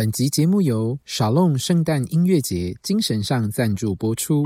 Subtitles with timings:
[0.00, 4.42] 本集节目由少弄圣诞音乐节精神上赞助播出。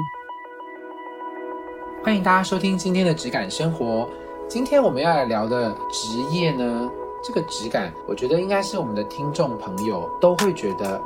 [2.03, 4.11] 欢迎大家收听今天的质感生活。
[4.49, 6.91] 今天我们要来聊的职业呢，
[7.23, 11.01] 这个质感，我觉得应该是我们的听众朋友都会觉得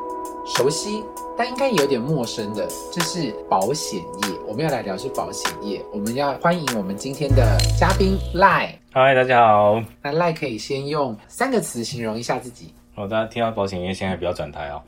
[0.47, 1.05] 熟悉，
[1.37, 4.29] 但应该也有点陌生的，这是保险业。
[4.47, 8.75] 我们要来聊是保险业，我们要欢迎我们今天的嘉宾赖。
[8.93, 9.79] 嗨，大家好。
[10.03, 12.73] 那赖可以先用三个词形容一下自己。
[12.99, 14.83] 哦，大家听到保险业，现在不要转台哦。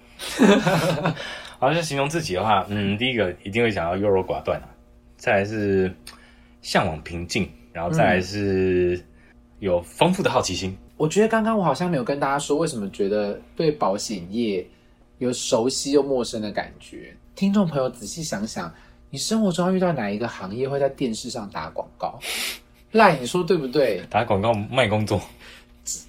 [1.60, 4.66] 好，就形容自己的话，嗯，第一个一定会想要优柔寡断啊，
[5.16, 5.94] 再来是
[6.60, 9.00] 向往平静，然后再来是
[9.60, 10.76] 有丰富的好奇心。
[10.96, 14.66] 我觉得刚刚我好像没有跟大家说，为什么觉得对保险业
[15.18, 17.14] 有熟悉又陌生的感觉。
[17.36, 18.72] 听众朋友仔细想想，
[19.08, 22.18] 你生活中遇到哪一个行业会在电视上打广告？
[22.92, 24.02] 赖，你说对不对？
[24.10, 25.22] 打广告卖工作，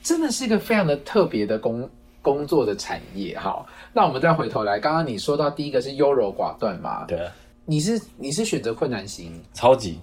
[0.04, 1.90] 真的是一个非常的特别的工
[2.22, 3.38] 工作的产业。
[3.40, 7.06] 哈，那我们再回头来，刚刚你说到第一个是优柔寡断嘛？
[7.06, 7.28] 对，
[7.66, 10.00] 你是你是选择困难型，超级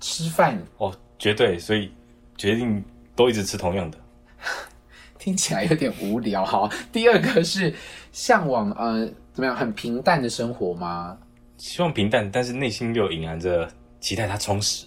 [0.00, 1.90] 吃饭哦，绝对，所以
[2.36, 2.82] 决定
[3.16, 3.98] 都一直吃同样的，
[5.18, 6.44] 听起来有点无聊。
[6.44, 7.74] 哈，第二个是
[8.12, 11.16] 向往呃怎么样很平淡的生活吗？
[11.56, 13.68] 希望平淡，但是内心又隐含着
[14.00, 14.86] 期待它充实。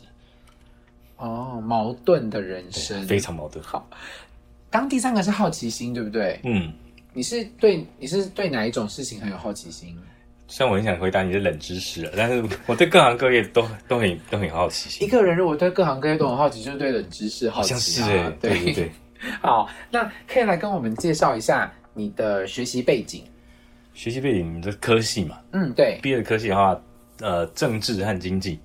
[1.22, 3.64] 哦，矛盾的人生，非常矛盾。
[3.64, 3.88] 好，
[4.70, 6.40] 刚第三个是好奇心，对不对？
[6.44, 6.74] 嗯，
[7.14, 9.96] 你是对你是对哪一种事情很有好奇心？
[10.48, 15.08] 虽然我很想回答你的冷知识，但是我对各行各业都都很都很好奇心。
[15.08, 17.70] 一个人如果对各行各业都很好奇，就是对冷知识好奇。
[17.70, 18.92] 像是哎，对对对。
[19.40, 23.24] 好，那可以来跟我们介绍一下你的学习背景。
[23.94, 25.38] 学习背景，你的科系嘛？
[25.52, 26.00] 嗯，对。
[26.02, 26.82] 毕业的科系的话，
[27.20, 28.60] 呃，政治和经济。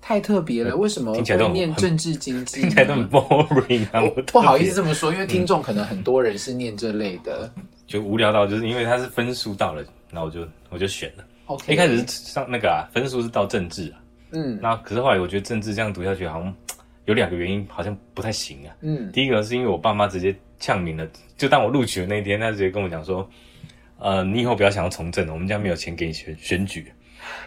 [0.00, 2.62] 太特别了，为什么会念政治经济？
[2.62, 4.02] 听起来都很 boring 啊！
[4.26, 7.52] 不好意思这么说，因为听众可能很多人是念这类的，
[7.86, 11.24] 就无聊到就是因为他是分数到了，那我就我就选了。
[11.46, 14.00] OK，一开始是上那个啊，分数是到政治啊，
[14.32, 16.54] 嗯，那可是后来我觉得政治这样读下去好像
[17.04, 18.74] 有两个原因，好像不太行啊。
[18.80, 21.06] 嗯，第一个是因为我爸妈直接呛明了，
[21.36, 23.28] 就当我录取的那一天，他直接跟我讲说，
[23.98, 26.90] 呃，你以后不要想要从政了，我们家没有钱给你选选举。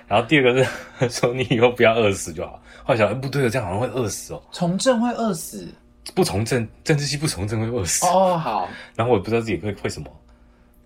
[0.08, 2.62] 然后第二个是 说你以后不要饿死就好。
[2.84, 4.44] 后来想，哎，不对了，这样好像会饿死哦。
[4.52, 5.68] 从政会饿死？
[6.14, 8.06] 不从政，政治系不从政会饿死。
[8.06, 8.68] 哦，好。
[8.96, 10.08] 然后我不知道自己会会什么，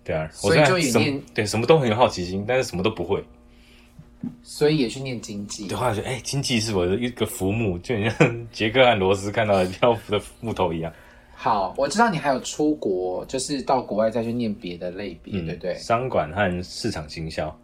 [0.04, 3.22] 对啊，所以就也念对什么都很有好奇心，但是什么都不会，
[4.44, 5.66] 所以也去念经济。
[5.66, 8.14] 对，后来觉得，哎，经济是我的一个浮木，就像
[8.52, 10.92] 杰克和罗斯看到的漂浮的木头一样。
[11.34, 15.74] 好，我知道你还有出国，就是到国外再去念别的类别，对不对？
[15.74, 17.56] 商管和市场行销。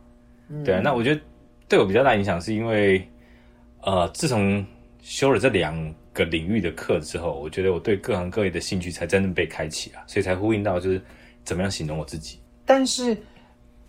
[0.64, 1.20] 对啊，那我觉得
[1.68, 3.06] 对我比较大影响是因为，
[3.82, 4.64] 呃，自从
[5.00, 11.02] 修了这两个领域的课之后，我觉得我对各行各业的兴趣才真正被开启啊，所以才呼应到就是
[11.44, 12.38] 怎么样形容我自己。
[12.64, 13.16] 但是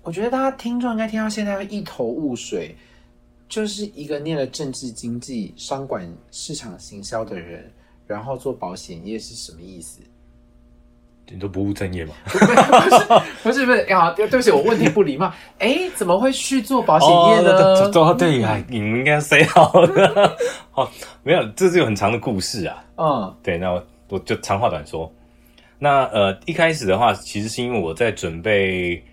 [0.01, 2.75] 我觉得大家听众应该听到现在一头雾水，
[3.47, 7.71] 就是一个念了政治经济、商管、市场行销的人，
[8.07, 10.01] 然后做保险业是什么意思？
[11.29, 12.13] 你都不务正业吗？
[12.25, 12.45] 不是
[13.41, 14.11] 不是不是啊！
[14.11, 15.31] 对不起，我问题不礼貌。
[15.59, 17.89] 哎，怎么会去做保险业呢？
[17.93, 20.37] 哦，对呀，你们应该 say 好的。
[20.73, 20.87] 哦，
[21.23, 22.83] 没有，这是有很长的故事啊。
[22.97, 25.11] 嗯，对，那我我就长话短说。
[25.79, 29.03] 那呃，一开始的话，其实是因为我在准备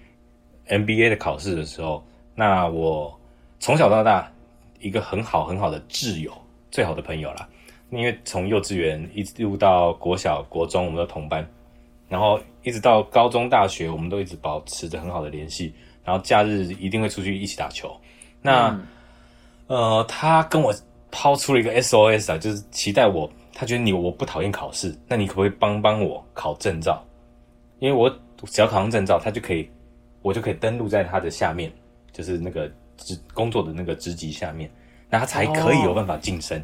[0.68, 3.12] MBA 的考试的时候，那我
[3.58, 4.30] 从小到大
[4.80, 6.30] 一个很好很好的挚友，
[6.70, 7.48] 最好的朋友啦。
[7.90, 11.46] 因为从幼稚园一路到国小、国中，我们的同班。
[12.12, 15.72] 然后一直到高中、大学，我们都一直保持着很好的联系。
[16.04, 17.90] 然后假日一定会出去一起打球。
[18.42, 18.78] 那
[19.66, 20.74] 呃，他跟我
[21.10, 27.02] 抛出了一个 SOS 啊，就是期待我，他觉得你我不讨厌考试，那你可不可以帮帮我考证照？
[27.78, 28.14] 因为我
[28.44, 29.66] 只要考上证照，他就可以，
[30.20, 31.72] 我就可以登录在他的下面，
[32.12, 34.70] 就是那个职工作的那个职级下面，
[35.08, 36.62] 那他才可以有办法晋升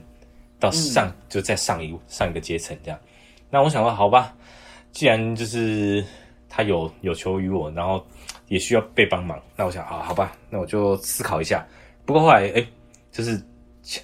[0.61, 3.01] 到上，就再上一上一个阶层这样。
[3.49, 4.35] 那我想说，好吧。
[4.99, 6.05] 既然就是
[6.49, 8.05] 他有有求于我，然后
[8.49, 11.65] 也需要被帮忙，那我想啊，好吧，那我就思考一下。
[12.05, 12.67] 不过后来，哎，
[13.13, 13.41] 就是
[13.85, 14.03] 敲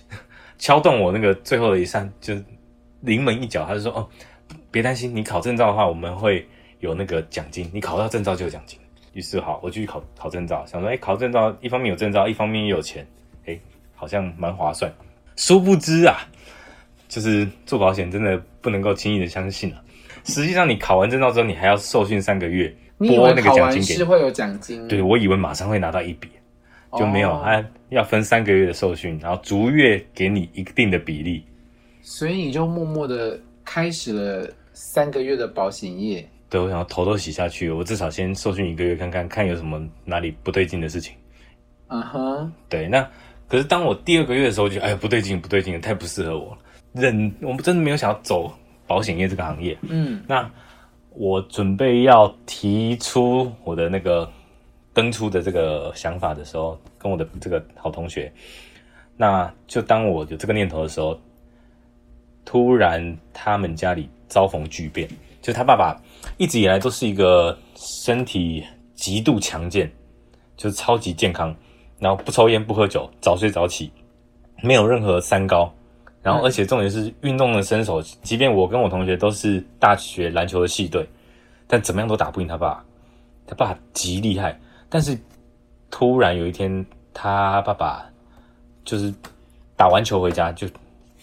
[0.56, 2.44] 敲动我那个最后的一扇，就是
[3.00, 4.08] 临门一脚，他就说：“哦，
[4.70, 6.46] 别担心，你考证照的话，我们会
[6.78, 8.78] 有那个奖金，你考到证照就有奖金。”
[9.14, 13.04] 于是好，我就去考考证照，想说：“哎，考证照一方面有证照，一方面也有钱，
[13.46, 13.58] 哎，
[13.96, 14.88] 好像蛮划算。”
[15.34, 16.20] 殊不知啊，
[17.08, 19.82] 就是做保险真的不能够轻易的相信啊。
[20.24, 24.86] 实际上，你考完证照之后，你还要受训三个月，拨那个奖金给是会有奖金。
[24.88, 26.28] 对，我以为马上会拿到一笔，
[26.98, 31.44] 就没有，还要分三个月的受训，然后逐月给你一定的比例。
[32.02, 36.26] 所以你就默默的开始了三个月的保险业。
[36.50, 41.14] 对我想要头都洗下去，我至少先受训一个月，看看看有什么哪里不对劲的事情。
[41.88, 43.06] 嗯哼，对，那
[43.48, 46.58] 可是当我第二个月的时候，就哎不对劲，不对劲，太不适合我了。
[46.92, 48.52] 忍，我们真的没有想要走
[48.86, 49.76] 保险业这个行业。
[49.82, 50.50] 嗯，那
[51.10, 54.30] 我准备要提出我的那个
[54.92, 58.32] 登出的这个想法的时候，跟我的这个好同学，
[59.16, 61.18] 那就当我有这个念头的时候，
[62.44, 65.08] 突然他们家里遭逢巨变，
[65.40, 65.96] 就他爸爸
[66.36, 68.64] 一直以来都是一个身体
[68.94, 69.90] 极度强健，
[70.56, 71.54] 就是超级健康，
[71.98, 73.92] 然后不抽烟不喝酒，早睡早起，
[74.62, 75.72] 没有任何三高。
[76.24, 81.06] 然后，而且重点是运动的身手，即便我跟我同学都是大学篮球的系队，
[81.66, 82.82] 但怎么样都打不赢他爸。
[83.46, 85.14] 他爸极厉害，但是
[85.90, 88.10] 突然有一天，他爸爸
[88.86, 89.12] 就是
[89.76, 90.66] 打完球回家，就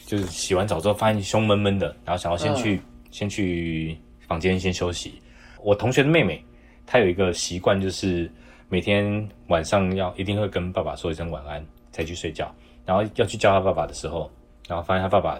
[0.05, 5.19] 就是洗完澡之后，发现胸闷闷的，然后想要先去先去房间先休息。
[5.63, 6.45] 我同学的妹妹，
[6.85, 8.31] 她有一个习惯，就是
[8.69, 12.53] 每天晚上要一定会跟爸爸说一声晚安才去睡觉，
[12.85, 14.29] 然后要去叫他爸爸的时候。
[14.71, 15.37] 然后发现他爸爸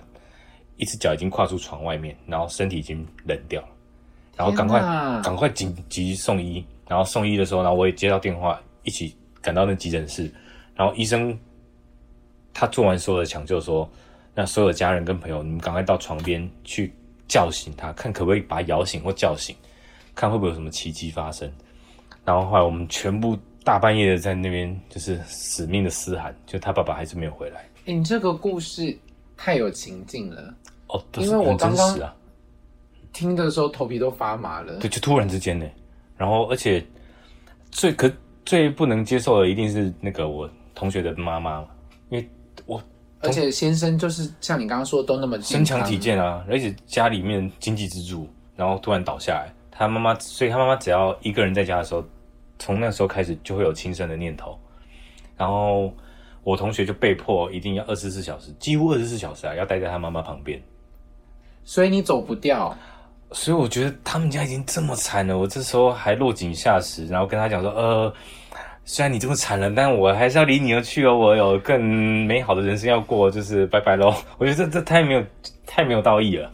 [0.76, 3.68] 一只脚已经跨出床外面，然后身体已经冷掉了，
[4.36, 4.82] 然后赶快
[5.24, 6.62] 赶快紧急送医。
[6.86, 10.30] 然后送医的时候，然后我也接到电话，一起赶到那急诊室。
[10.76, 11.38] 然后医生
[12.54, 13.90] 他做完所有的抢救，说
[14.36, 16.94] 让所有的家人跟朋友，你们赶快到床边去
[17.26, 19.56] 叫醒他，看可不可以把他摇醒或叫醒，
[20.14, 21.50] 看会不会有什么奇迹发生。
[22.26, 27.64] 然后后来我们全部大半夜的在那边就是死命的嘶喊，就他爸爸还是没有回来。
[27.86, 28.98] 你这个故事。
[29.44, 30.54] 太有情境了
[30.86, 32.14] 哦，因为我刚刚
[33.12, 34.78] 听的时候头皮都发麻了。
[34.78, 35.66] 对，就突然之间呢，
[36.16, 36.86] 然后而且
[37.72, 38.10] 最可
[38.46, 41.66] 最不能接受的一定是那个我同学的妈妈，
[42.10, 42.30] 因为
[42.68, 42.80] 我
[43.22, 52.06] 而且先生就是像你刚刚说的都那么身强体健啊，而且家里面经济支柱，然后突然倒下来，他妈妈，所以他妈妈只要一个人在家的时候，
[52.60, 54.56] 从那时候开始就会有轻生的念头，
[55.36, 55.92] 然后。
[56.44, 60.62] 我同学就被迫一定要二十四小时，几乎二十四小时啊，要待在他妈妈旁边。
[61.64, 62.76] 所以你走不掉。
[63.34, 68.14] 所以我觉得他们家已经这么惨了，我这时候还落井下石，然后跟他讲说：“呃，
[68.84, 71.82] 虽然你这么惨了，但我还是要离你而去哦，我有更
[72.26, 74.14] 美好的人生要过，就是拜拜喽。
[74.38, 75.24] ”我觉得这这太没有
[75.66, 76.52] 太没有道义了。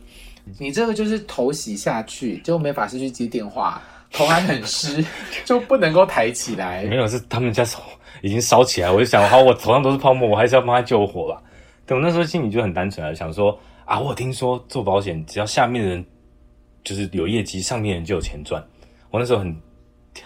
[0.59, 3.81] 你这个就是头洗下去，就没法是去接电话，
[4.11, 5.03] 头还很湿，
[5.43, 6.83] 就不能够抬起来。
[6.83, 7.79] 没有，是他们家手。
[8.21, 11.41] 已经烧起来，我就想，好，我头上都是泡沫，我还是要帮他救火吧。
[11.85, 16.05] 对我那时候心里就很单纯啊，想说啊，我听说做保险，只要下面的人
[16.83, 18.61] 就是有业绩，上面人就有钱赚。
[19.09, 19.57] 我那时候很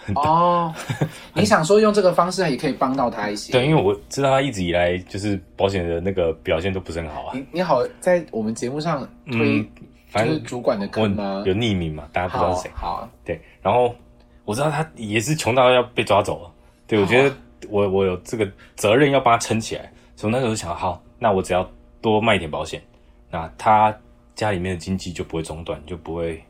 [0.04, 0.74] 很哦，
[1.34, 3.52] 你想说用这个方式也可以帮到他一些？
[3.52, 7.32] 对，因为我知道他一直以来就是保险的那个表现都不是很好啊。
[7.34, 9.64] 你你好，在我们节目上推，
[10.08, 11.44] 反正主管的坑吗？
[11.46, 12.70] 有匿名嘛，大家不知道是谁。
[12.74, 13.94] 好，对，然后
[14.44, 16.50] 我知道他也是穷到要被抓走了。
[16.88, 17.32] 对我觉得。
[17.68, 21.68] 我我有这个责任要帮他撑起来，所以那时候想，好，那我只要
[22.00, 22.82] 多卖一点保险，
[23.30, 23.94] 那他
[24.34, 26.42] 家里面的经济就不会中断，就不会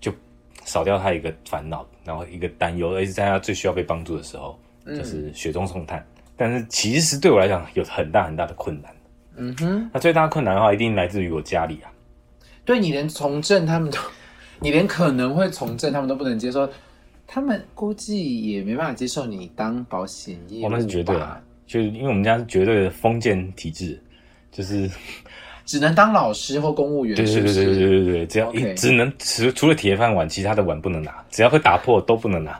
[0.00, 0.12] 就
[0.64, 6.04] 少掉他一个烦恼，然后一个担忧，而且在他最需要被帮助的时候，就是雪中送炭。
[6.36, 8.94] 但是其实对我来讲有很大很大的困难。
[9.36, 11.90] 嗯哼，那最大的困难的话，一定来自于我家里啊。
[12.64, 13.98] 对你连从政他们都，
[14.60, 16.68] 你连可能会从政他们都不能接受。
[17.30, 24.02] 他们估计也没办法接受你当保险业我们是绝对啊，就是因为我们家是绝对的封建体制，
[24.50, 24.90] 就是
[25.66, 27.14] 只能当老师或公务员。
[27.14, 32.58] 对对对对对对对，只要只能除除了铁饭碗，其他的碗不能拿，只要会打破都不能拿。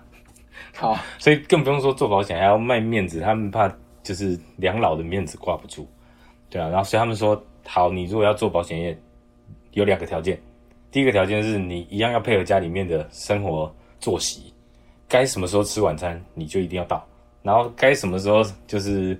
[0.76, 5.88] 好，所以更不用说做保险还要卖面子，他们怕就是两老的面子挂不住。
[6.50, 8.96] 对啊，然后所以他们说，好，你如果要做保险业，
[9.72, 10.38] 有两个条件，
[10.90, 14.52] 第一个条件是你一样要配合家里面的生活作息。
[15.08, 17.04] 该什么时候吃晚餐，你就一定要到。
[17.42, 19.18] 然后该什么时候就是，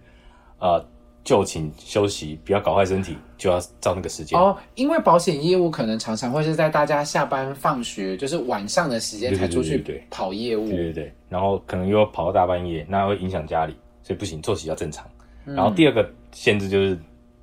[0.59, 0.85] 呃，
[1.25, 4.39] 就寝休息，不要搞坏身体，就要照那个时间。
[4.39, 10.69] 哦，因为保险业务可能常常会是在大家下班放学，就是晚上的时间才出去跑业务。
[10.69, 11.13] 对对对。
[11.29, 15.09] 然后可能又要跑到大半夜，那会影响家里，所以不行，作息要正常。
[15.45, 16.99] 然后第二个限制就是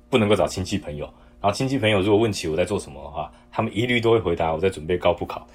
[0.08, 1.04] 不能够找亲戚朋友。
[1.40, 5.46] 然后亲戚朋友如果问起我在做什么的话，他们一律都会回答我在准备高普考。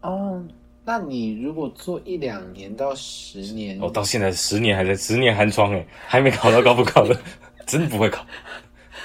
[0.00, 0.42] 哦。
[0.84, 7.16] 那你如果做一两年到十年，哦，到现在十年还在十年寒窗哎，还没考到高不考的，
[7.66, 8.26] 真不会考。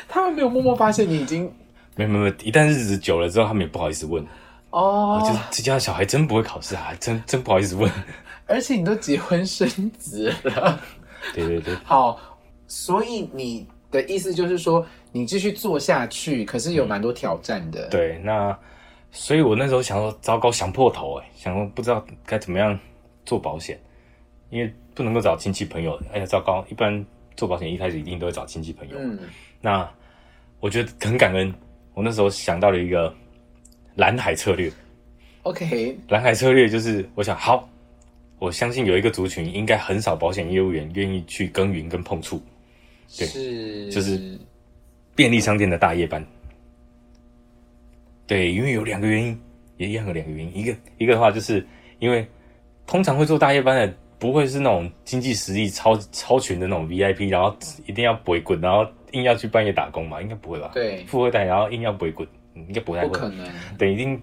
[0.09, 1.51] 他们没有默默发现你已经，
[1.95, 4.25] 没有没有，一旦日子久了之后，他们也不好意思问。
[4.71, 7.91] 哦，就是这家小孩真不会考试啊，真真不好意思问。
[8.47, 10.81] 而且你都结婚生子了，
[11.35, 11.75] 对对对。
[11.83, 12.19] 好，
[12.65, 17.87] 所以你的意思就是说，你继续做下去，可是有蛮多挑战的。
[17.89, 18.57] 对，那。
[19.17, 22.79] 所以我那时候想说，糟糕，想破头哎，想说不知道该怎么样
[23.25, 23.77] 做保险，
[24.51, 25.99] 因为不能够找亲戚朋友。
[26.13, 26.63] 哎呀，糟糕！
[26.69, 27.03] 一般
[27.35, 28.95] 做保险一开始一定都会找亲戚朋友。
[28.99, 29.19] 嗯，
[29.59, 29.89] 那
[30.59, 31.51] 我觉得很感恩，
[31.95, 33.13] 我那时候想到了一个
[33.95, 34.71] 蓝海策略。
[35.41, 37.67] OK，蓝海策略就是我想，好，
[38.37, 42.39] 我相信有一个族群应该很少保险业务员愿意去耕耘跟碰触。
[43.17, 44.39] 对，是就是
[45.15, 46.23] 便利商店的大夜班。
[48.27, 49.41] 对，因为有两个原因，
[49.77, 50.57] 也一样有两个原因。
[50.57, 51.65] 一个一个的话，就是
[51.99, 52.27] 因为
[52.85, 57.55] 通常会做大夜班的，不会是那种经济实力超超群的那种 VIP，然后
[57.85, 60.71] 一定要鬼滚，然后硬要去半夜打工嘛，应该不会吧？
[60.73, 63.07] 对，富二代然后硬要鬼滚，应该不太会。
[63.07, 63.47] 不可能。
[63.77, 64.21] 对，一定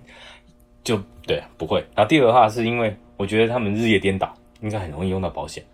[0.83, 1.81] 就对，不会。
[1.95, 5.65] 然后第二个话，是因为我觉得他们日夜颠倒，应该很容易用到保险。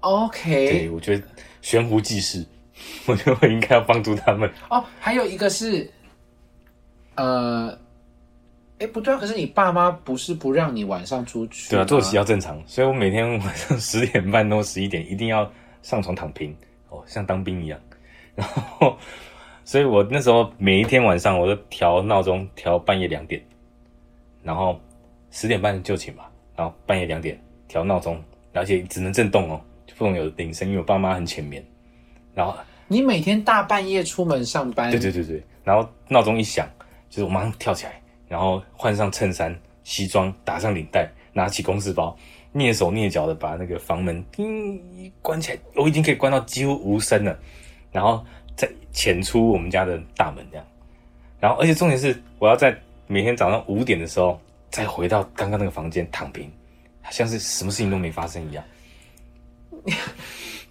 [0.00, 0.70] OK。
[0.70, 1.22] 对，我觉得
[1.60, 2.42] 悬壶济世，
[3.04, 4.50] 我觉得我应该要帮助他们。
[4.70, 5.86] 哦，还有一个是。
[7.16, 7.78] 呃，
[8.78, 9.16] 哎，不对啊！
[9.18, 11.70] 可是你爸妈不是不让你晚上出去？
[11.70, 15.50] 对啊，作息要正常，所以我每天晚上十点半到十一点一定要
[15.82, 16.54] 上床躺平
[16.88, 17.78] 哦，像当兵一样。
[18.34, 18.96] 然后，
[19.64, 23.40] 所以我那时候每一天晚上我都调闹钟调半夜两点，
[24.42, 24.80] 然后
[25.30, 26.24] 十点半就寝嘛，
[26.56, 28.20] 然后半夜两点调闹钟，
[28.52, 31.64] 而且只能震动哦，就不能有铃声，因为我爸妈很浅眠。
[32.34, 32.56] 然后
[32.88, 34.90] 你每天大半夜出门上班？
[34.90, 36.68] 对对对对，然后闹钟一响。
[37.14, 42.16] 就是我马上跳起来，然后换上衬衫、西装，打上领带，拿起公事包，
[42.52, 45.58] 蹑手蹑脚的把那个房门叮关起来。
[45.76, 47.38] 我已经可以关到几乎无声了，
[47.92, 50.66] 然后再潜出我们家的大门这样。
[51.38, 56.50] 然后，而且重点是，我要在每天早上五点的时候再回到刚刚那个房间躺平，
[57.12, 58.64] 像是什么事情都没发生一样。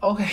[0.02, 0.26] OK，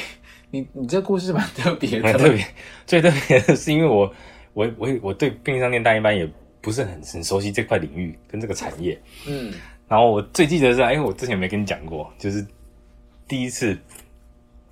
[0.50, 2.44] 你你这故事蛮特别的，蛮特别。
[2.84, 4.12] 最特别的是因为我。
[4.52, 6.28] 我我我对便利商店大一般也
[6.60, 9.52] 不是很很熟悉这块领域跟这个产业，嗯，
[9.88, 12.46] 然后我最记得是，因为我之前没跟你讲过，就是
[13.26, 13.78] 第一次，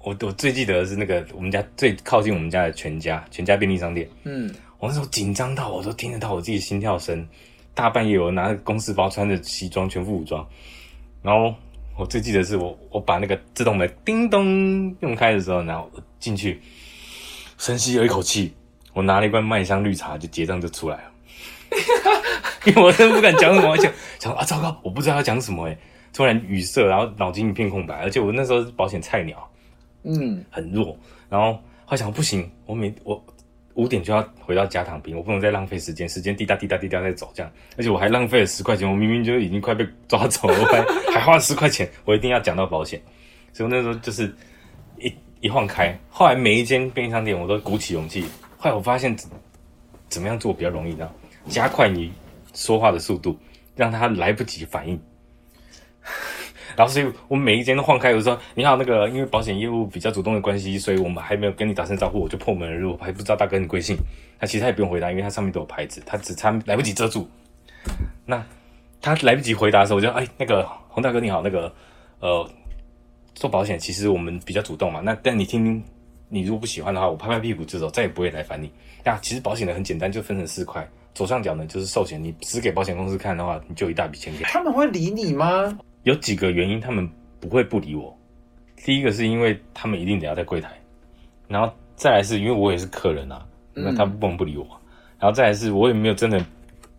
[0.03, 7.27] 我我最记得是那个我们家最靠近我们家的全家全家便利商店，嗯，我那时候紧张到我都听得到我自己心跳声，
[7.73, 10.47] 大半夜我拿着公司包，穿着西装，全副武装，
[11.23, 11.55] 然后
[11.97, 16.61] 我最记得是我我把那个自动门叮咚用开的时候，然后进去
[17.57, 18.53] 深吸了一口气。
[18.99, 21.03] 我拿了一罐麦香绿茶，就结账就出来了，
[22.67, 25.79] 因为我真的不敢讲什么，想想啊，糟糕，我不知道要讲什么哎，
[26.13, 29.49] 突然语塞，然后脑筋一片空白，而且我那时候是保险菜鸟，
[30.03, 30.99] 嗯，很弱，
[31.31, 33.25] 然后后来想不行，我每我
[33.75, 40.83] 五点就要回到家躺平，我不能再浪费时间，时间滴答滴答滴答在走这样，而且我还浪费了十块钱，我明明就已经快被抓走了，我还
[41.15, 43.01] 还花了十块钱，我一定要讲到保险，
[43.53, 44.35] 所以那时候就是
[44.99, 48.25] 一一晃开，后来每一间便利商店我都鼓起勇气。
[48.59, 49.17] 后来我发现，
[50.09, 51.09] 怎么样做比较容易呢？
[51.49, 52.13] 加快你
[52.53, 53.39] 说话的速度，
[53.77, 55.01] 让他来不及反应。
[56.77, 63.97] 然后，所以我们每一间都晃开，我说：“你好，那个因为保险业务比较主动的关系，所以我们还没有跟你打声招呼，我就破门而入，还不知道大哥你贵姓。”
[64.39, 67.29] 他其实他也不用回答，因为他上面都有牌子，他只差来不及遮住。
[68.27, 68.45] 那
[69.01, 71.73] 他来不及回答的时候，我就：“哎，那个洪大哥你好，那个
[72.21, 72.49] 呃，
[73.35, 75.01] 做保险其实我们比较主动嘛。
[75.01, 75.83] 那但你听听。”
[76.29, 78.71] 你如果不喜欢的话，我拍拍屁股就走，再也不会来烦你。
[79.03, 80.87] 那，其实保险的很简单，就分成四块。
[81.15, 84.45] 左上角呢就是寿险，你只给保险公司看的话，你就一大笔钱给。
[84.45, 85.79] 他们会理你吗？
[86.03, 87.09] 有几个原因，他们
[87.41, 88.17] 不会不理我。
[88.77, 90.71] 第一个是因为他们一定得要在柜台，
[91.49, 94.67] 然后再来是因为我也是客人啊，那他不能不理我。
[95.19, 96.45] 然后再来是我也没有真的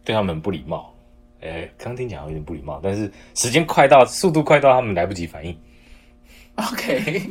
[0.03, 0.93] 对他们不礼貌。
[1.41, 5.55] 哎，刚听讲有点不礼貌，但是时间快到，速度快到，他们来不及反应。
[6.57, 7.29] OK，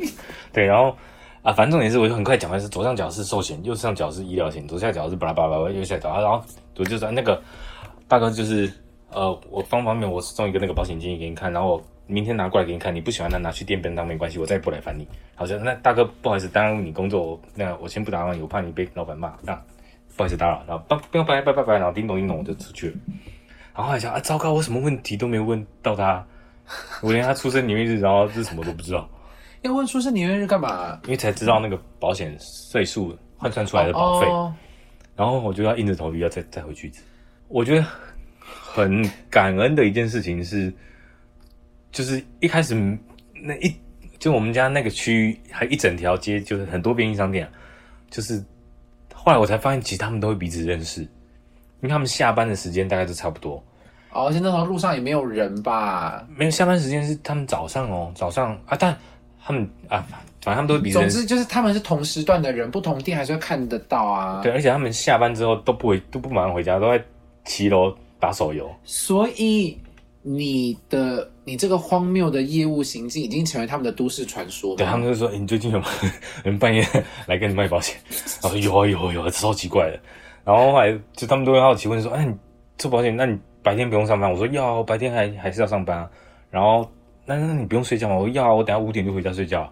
[0.53, 0.97] 对，然后。
[1.41, 6.41] 啊，反正重点是，我就很快讲完是左上角是寿险，右上角是医疗险，左下角是巴拉巴拉巴拉，右下角啊，然后
[6.77, 7.41] 我就说那个
[8.07, 8.71] 大哥就是
[9.11, 15.07] 呃，我方方面我送一个那个保险建议给你看，然后我明天拿过来给你看，你不喜欢的拿去店边当没关系，我再也不来烦你。
[15.35, 19.55] 好像那大哥不好意思耽误你工作，那我先不打扰你，我怕你被老板骂，那
[20.17, 22.95] 不好意思打扰，然后拜拜拜拜拜拜，然后叮咚叮咚我就出去了。
[23.73, 26.25] 然后还想啊，糟糕，我什么问题都没有问到他，
[27.01, 29.07] 我连他出生年月日，然后是什么都不知道。
[29.61, 30.97] 要问出生年月日干嘛？
[31.03, 34.27] 因为才知道那个保险岁数换算出来的保费，
[35.15, 37.03] 然后我就要硬着头皮要再再回去一次。
[37.49, 37.85] 我觉得
[38.39, 40.73] 很感恩的一件事情是，
[41.91, 42.73] 就是一开始
[43.33, 43.75] 那一
[44.17, 47.45] 就我们家那个区域还一整条街，就是很多便利商店，
[48.09, 48.41] 就是
[49.13, 51.09] 后来我才发现，其实他们都会彼此认识，因
[51.81, 53.61] 为他们下班的时间大概都差不多。
[54.11, 56.25] 哦，而且那条路上也没有人吧？
[56.33, 58.97] 没有，下班时间是他们早上哦，早上啊，但。
[59.49, 60.05] 他们啊，
[60.43, 64.41] 反正他们都是比总之就是他们是同时段的人，不同店还是会看得到啊。
[64.43, 67.03] 对，而且他们下班之后都不回，都不马上回家，都在
[67.45, 68.69] 骑楼打手游。
[68.83, 69.75] 所以
[70.21, 74.75] 你的你这个荒谬的业务行径已经成为他们的都市传说。
[74.75, 75.81] 对他们就说：“你最近有
[76.43, 76.85] 人半夜
[77.25, 77.97] 来跟你卖保险？”
[78.43, 79.99] 然后有啊有啊有啊，超奇怪的。
[80.45, 82.35] 然后后来就他们都会好奇问说：“哎，你
[82.77, 86.09] 做保险，那你白天不用上班？”我说：“要，白天还还是要上班。”啊。”
[86.51, 86.89] 然后
[87.37, 88.15] 那那你不用睡觉吗？
[88.15, 89.71] 我要，我等下五点就回家睡觉。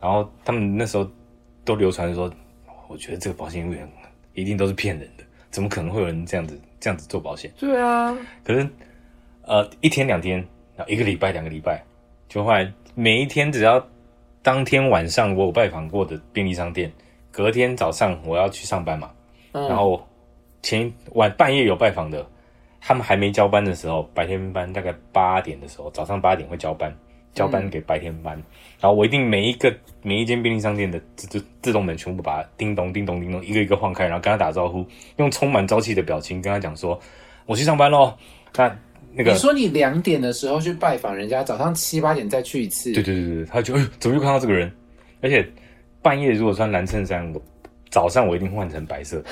[0.00, 1.06] 然后他们那时候
[1.64, 2.32] 都流传说
[2.88, 3.88] ：“我觉得这个保险业务员
[4.32, 8.68] 一定都是骗人的，怎么可能会有人这样子这样子做保险？”对啊，可是
[9.42, 10.38] 呃一天两天，
[10.76, 11.82] 然后一个礼拜两个礼拜，
[12.28, 13.86] 就后来每一天只要
[14.42, 16.90] 当天晚上我有拜访过的便利商店，
[17.30, 19.10] 隔天早上我要去上班嘛，
[19.52, 20.02] 然后。
[20.62, 22.26] 前晚半夜有拜访的，
[22.86, 26.94] 他们还没交班的时候，白天班大概八点的时候，早上八点会交班，
[27.32, 28.34] 交班给白天班。
[28.78, 34.86] 然后我一定每一个每一间便利商店的自自自动门全部把它叮咚叮咚叮咚一个一个晃开，然后跟他打招呼，
[35.16, 37.00] 用充满朝气的表情跟他讲说
[37.46, 38.12] ：“我去上班喽。”
[38.54, 38.76] 那
[39.14, 42.92] 那个你说你两点的时候去拜访人家，早上七八点再去一次。
[42.92, 44.70] 对对对对，他就哎，怎么又看到这个人？
[45.22, 45.48] 而且
[46.02, 47.40] 半夜如果穿蓝衬衫，我
[47.88, 49.24] 早上我一定换成白色。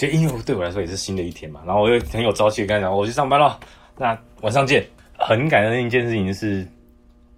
[0.00, 3.60] 就因为对我来说也是新的一天嘛，然后我就很有朝气的跟他讲，我去上班了，
[3.98, 4.82] 那晚上见。
[5.18, 6.66] 很感恩的一件事情是，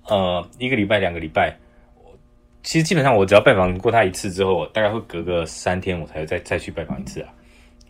[0.07, 1.53] 呃，一个礼拜、两个礼拜，
[1.97, 2.17] 我
[2.63, 7.35] 其实基本上我只要拜访过他一次之后，大概会隔个三天我才再再去拜访一次啊。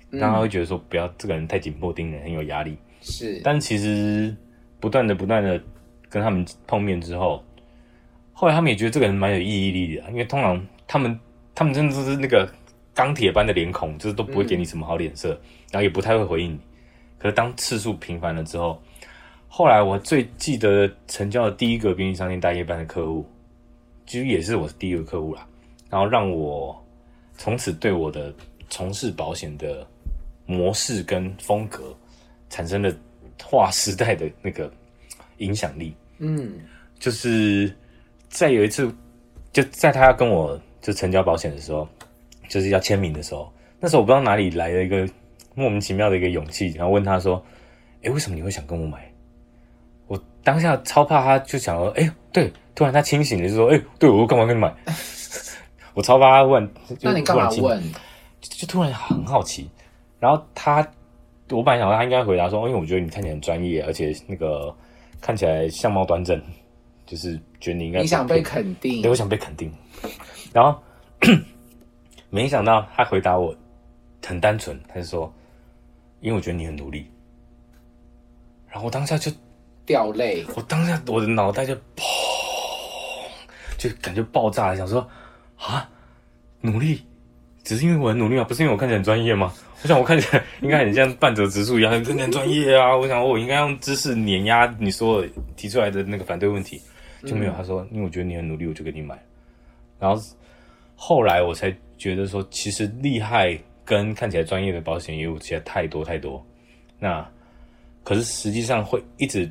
[0.09, 2.75] 让他会觉得说，不要这个人太紧迫盯人，很有压力。
[3.03, 4.35] 是，但其实
[4.81, 5.61] 不断的、不断的
[6.09, 7.45] 跟他们碰面之后，
[8.33, 11.21] 后来他们也觉得这个人蛮有意义力的，因为通常他们
[11.55, 12.51] 他们真的是那个。
[12.95, 15.31] 钢铁般的脸孔，就是都不会给你什么好脸色，
[15.71, 16.61] 然后也不太会回应你。
[17.19, 18.81] 可是当次数频繁了之后，
[19.49, 23.25] 后来我最记得成交的第一个便利商店大夜班的客户，
[24.07, 25.47] 其实也是我第一个客户啦。
[25.89, 26.77] 然后让我
[27.37, 28.35] 从此对我的
[28.69, 29.87] 从事保险的
[30.47, 31.95] 模式跟风格
[32.51, 32.93] 产生了
[33.43, 34.71] 划时代的那个
[35.39, 35.95] 影响力。
[36.19, 36.61] 嗯，
[36.99, 37.75] 就是
[38.29, 38.93] 在有一次，
[39.53, 41.89] 就在他要跟我就成交保险的时候。
[42.53, 45.09] 就是要签名的时候，那时候我不知道哪里来了一个
[45.55, 47.43] 莫名其妙的一个勇气，然后问他说
[48.05, 49.11] ：“哎，为什么你会想跟我买？”
[50.07, 54.71] 我当下超怕，他就想说：“哎，对。”突然他清醒了，就说：“哎，对我干嘛跟你买？”
[55.95, 56.69] 我超怕他问，
[57.01, 57.83] 那你干嘛问？
[58.43, 59.71] 就突然很好奇。
[60.21, 60.87] 然后他，
[61.51, 64.75] 我本来想他应该回答说：“因为我觉得你看起来很专业，而且那个
[65.23, 66.39] 看起来相貌端正，
[67.07, 69.73] 就是觉得你应该你想被肯定，对，我想被肯定。”
[70.53, 70.79] 然后。
[72.35, 73.55] 没想到他回答我
[74.27, 75.31] 很单纯，他就说
[76.21, 77.07] ：“因为我觉得你很努力。”
[78.73, 79.31] 然后我当下就
[79.85, 82.03] 掉泪，我当下我的脑袋就砰，
[83.77, 85.07] 就感觉爆炸了，想说
[85.61, 85.87] ：“啊，
[86.63, 87.05] 努力
[87.63, 88.45] 只是因为我很努力吗？
[88.45, 89.53] 不是因为我看起来很专业吗？
[89.83, 92.97] 我想我看起来应该很像半泽直树一样，很很专业啊！
[92.97, 96.81] 我想我应该用知识碾压你所有提出来的那个反对问题，
[97.27, 97.53] 就没有。
[97.53, 99.23] 他说：因为我觉得你很努力，我就给你买。
[99.99, 100.23] 然后
[101.05, 101.75] 后来我才。
[102.03, 106.45] 觉得说，其实厉害跟看起来专业的保险业务其实太多太多，
[106.99, 107.25] 那
[108.03, 109.49] 可是实际上会一直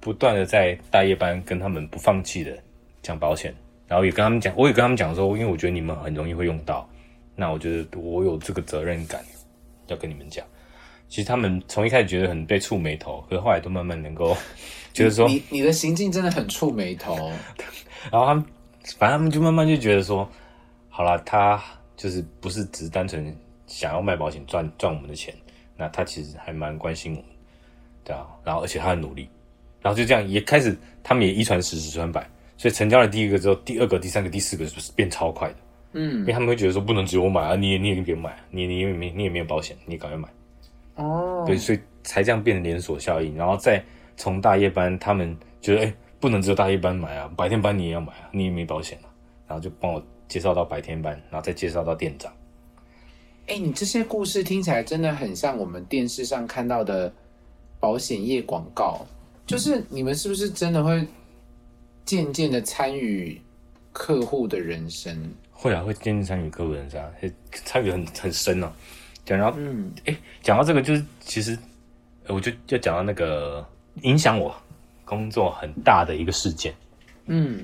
[0.00, 2.58] 不断的在大夜班跟他们不放弃的
[3.02, 3.54] 讲保险，
[3.86, 6.90] 然后也跟他们讲，我也跟他们讲说，因为我觉得你们很容易会用到，
[7.36, 9.24] 那我觉得我有这个责任感
[9.86, 10.44] 要跟你们讲。
[11.08, 14.36] 其实他们从一开始觉得很被触眉头，可是后来都慢慢能够
[14.92, 17.30] 就是说，你你的行径真的很触眉头，
[18.10, 18.44] 然后他们
[18.98, 20.28] 反正他们就慢慢就觉得说，
[20.92, 21.60] 好了，他。
[21.94, 23.32] 就是不是只是单纯
[23.66, 25.32] 想要卖保险赚赚我们的钱，
[25.76, 27.24] 那他其实还蛮关心我们，
[28.02, 29.28] 对啊，然后而且他很努力，
[29.80, 35.56] 然后就这样也开始，他们也一传十，十传百，所以成交了第一个之后，第二个、第三个、第四个是变超快的，
[35.92, 40.28] 嗯，因为他们会觉得说不能只有我买啊，你也你也别买，你你也没你也没有保险，你赶快买，
[40.96, 43.80] 哦，对，所以才这样变成连锁效应，然后再
[44.16, 49.06] 从大夜班，他们觉得哎，不能只有大夜班买啊，白天班你也要买啊，你也没保险啊，
[49.46, 50.02] 然后就帮我。
[50.32, 52.32] 介绍到白天班，然后再介绍到店长。
[53.48, 57.12] 哎，你这些故事听起来真的很像我们电视上看到的
[57.78, 59.04] 保险业广告。
[59.44, 61.06] 就是你们是不是真的会
[62.06, 63.38] 渐渐的参与
[63.92, 65.30] 客户的人生？
[65.50, 67.12] 会啊，会渐渐参与客户人生，
[67.52, 68.72] 参与很很深哦。
[69.26, 71.58] 讲到嗯，哎，讲到这个，就是其实
[72.28, 73.62] 我就就讲到那个
[74.00, 74.54] 影响我
[75.04, 76.72] 工作很大的一个事件。
[77.26, 77.62] 嗯。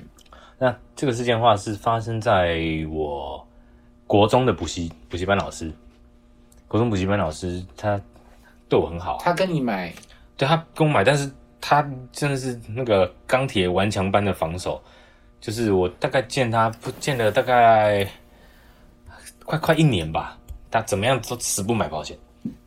[0.59, 2.59] 那这个事件的话是发生在
[2.91, 3.47] 我
[4.05, 5.71] 国中的补习补习班老师，
[6.67, 7.99] 国中补习班老师他
[8.67, 9.93] 对我很好，他跟你买，
[10.35, 14.81] 对他跟我买，但是他真的是那个钢铁顽强般的防守，
[15.39, 18.05] 就是我大概见他不见了大概
[19.45, 20.37] 快快一年吧，
[20.69, 22.17] 他怎么样都死不买保险，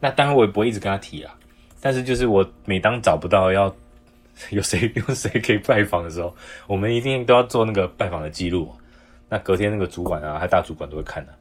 [0.01, 1.35] 那当然我也不会一直跟他提啊，
[1.81, 3.75] 但是就是我每当找不到要
[4.51, 6.35] 有谁 有谁可以拜访的时候，
[6.67, 8.71] 我们一定都要做那个拜访的记录。
[9.29, 11.33] 那隔天那个主管啊，还大主管都会看的。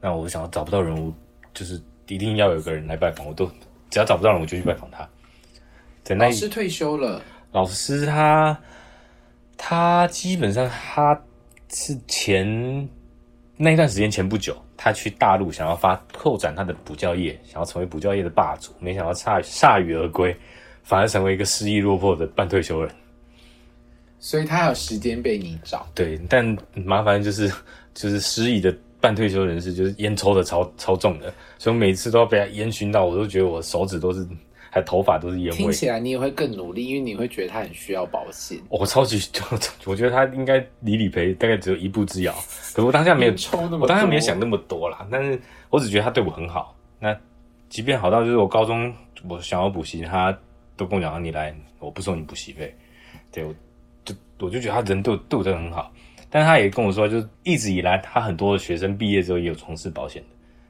[0.00, 1.12] 那我想要找不到人，我
[1.54, 3.46] 就是一定要有个人来拜访，我都
[3.88, 5.08] 只要找不到人，我就去拜访他。
[6.16, 8.58] 老师退休了，老师他
[9.56, 11.18] 他基本上他
[11.72, 12.44] 是前
[13.56, 20.36] 那一段时间前不久，他去大陆想要发拓展他的补教业，想要成为补教业的霸主，没想到铩铩羽而归，
[20.82, 22.90] 反而成为一个失意落魄的半退休人。
[24.18, 25.86] 所以他有时间被你找。
[25.94, 27.50] 对，但麻烦就是
[27.94, 28.74] 就是失意的。
[29.02, 34.28] 半退休人士就是烟抽的超超重的，所以每次都要被他烟熏到，我都觉得我手指都是，
[34.68, 35.56] 还头发都是烟味。
[35.56, 38.58] 听起来你也会更努力，因为你会觉得他很需要保险。
[38.68, 39.18] 我超级，
[39.88, 42.34] 我觉得他应该离理赔大概只有一步之遥。
[42.74, 45.08] 可是我当下没有抽那么，我当下没有想那么多啦。
[45.10, 45.40] 但是
[45.70, 46.76] 我只觉得他对我很好。
[46.98, 47.18] 那
[47.70, 48.94] 即便好到就是我高中
[49.26, 50.38] 我想要补习，他
[50.80, 52.74] 都跟我讲你来，我不收你补习费。
[53.30, 53.54] 对，我
[54.02, 55.92] 就我就觉得他人对对我真的很好。
[56.30, 60.28] 但他也跟我说，就是一直以来，他很多的学生毕业之后也有从事保险的，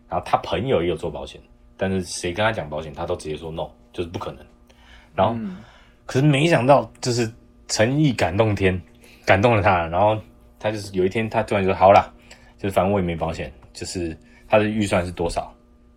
[0.09, 1.41] 然后他朋友也有做保险，
[1.77, 4.45] 但是谁跟他讲保险，他都直接说 no，就是不可能。
[5.15, 5.39] 然后，
[6.07, 7.31] 可是没想到，就是
[7.69, 8.81] 诚意感动天，
[9.25, 10.21] 感动了他，然后
[10.59, 12.13] 他就是有一天，他突然说好了，
[12.59, 14.17] 就是反正我也没保险，就是
[14.49, 15.55] 他的预算是多少，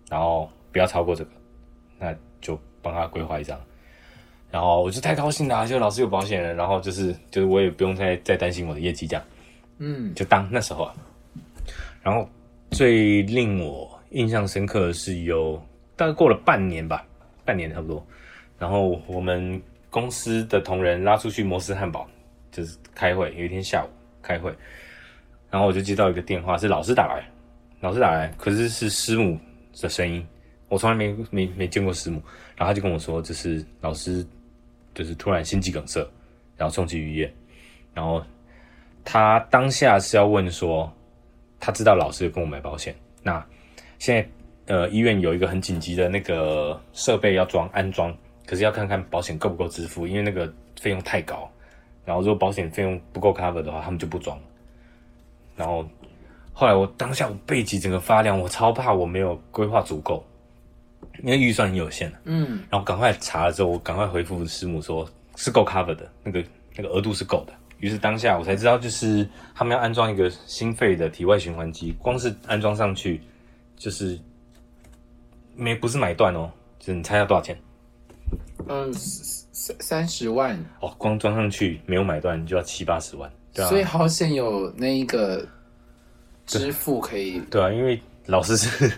[0.08, 1.32] 然后不要超过这个，
[1.97, 3.60] 那就帮他规划一张。
[4.53, 9.25] 然后我就太高兴了，就老师有保险了，然后就是就是我也不用再再担心我的业绩这样。
[9.79, 10.93] 嗯，就当那时候啊，
[12.03, 12.29] 然后
[12.69, 15.59] 最令我印象深刻的是，有
[15.95, 17.03] 大概过了半年吧，
[17.43, 18.05] 半年差不多，
[18.59, 22.07] 然后我们公司的同仁拉出去摩斯汉堡，
[22.51, 23.33] 就是开会。
[23.35, 23.89] 有一天下午
[24.21, 24.53] 开会，
[25.49, 27.27] 然后我就接到一个电话，是老师打来，
[27.79, 29.35] 老师打来，可是是师母
[29.81, 30.23] 的声音，
[30.69, 32.21] 我从来没没没见过师母，
[32.55, 34.25] 然后他就跟我说，这是老师，
[34.93, 35.99] 就是突然心肌梗塞，
[36.58, 37.34] 然后送去医院，
[37.93, 38.23] 然后。
[39.06, 40.89] 他当下是要问说，
[41.60, 43.45] 他知道老师跟我买保险，那
[43.99, 51.51] 现在呃医院有一个很紧急的那个设备要装安装，可是要看看保险够不够支付，因为那个费用太高，
[52.06, 54.39] 然后如果保险费用不够 cover 的话，他们就不装。
[55.58, 55.86] 然后
[56.53, 60.25] 后来我当下我背脊整个发凉，我超怕我没有规划足够，
[61.23, 66.43] 因为预算很有限嗯，然后赶快查了之后，我赶快回复师母说，是够 cover 的，那个
[66.75, 67.53] 那个额度是够的。
[67.79, 73.21] 于是当下我才知道，就是他们要安装一个心肺的体外循环机，光是安装上去，
[73.75, 74.17] 就是
[75.55, 77.57] 没不是买断哦，就是你猜要多少钱？
[78.69, 83.67] 嗯，三三十万哦，光装上去没有买断就要七八十万，对啊。
[83.67, 85.45] 所以好险有那一个
[86.45, 88.89] 支付可以，对啊，因为老师是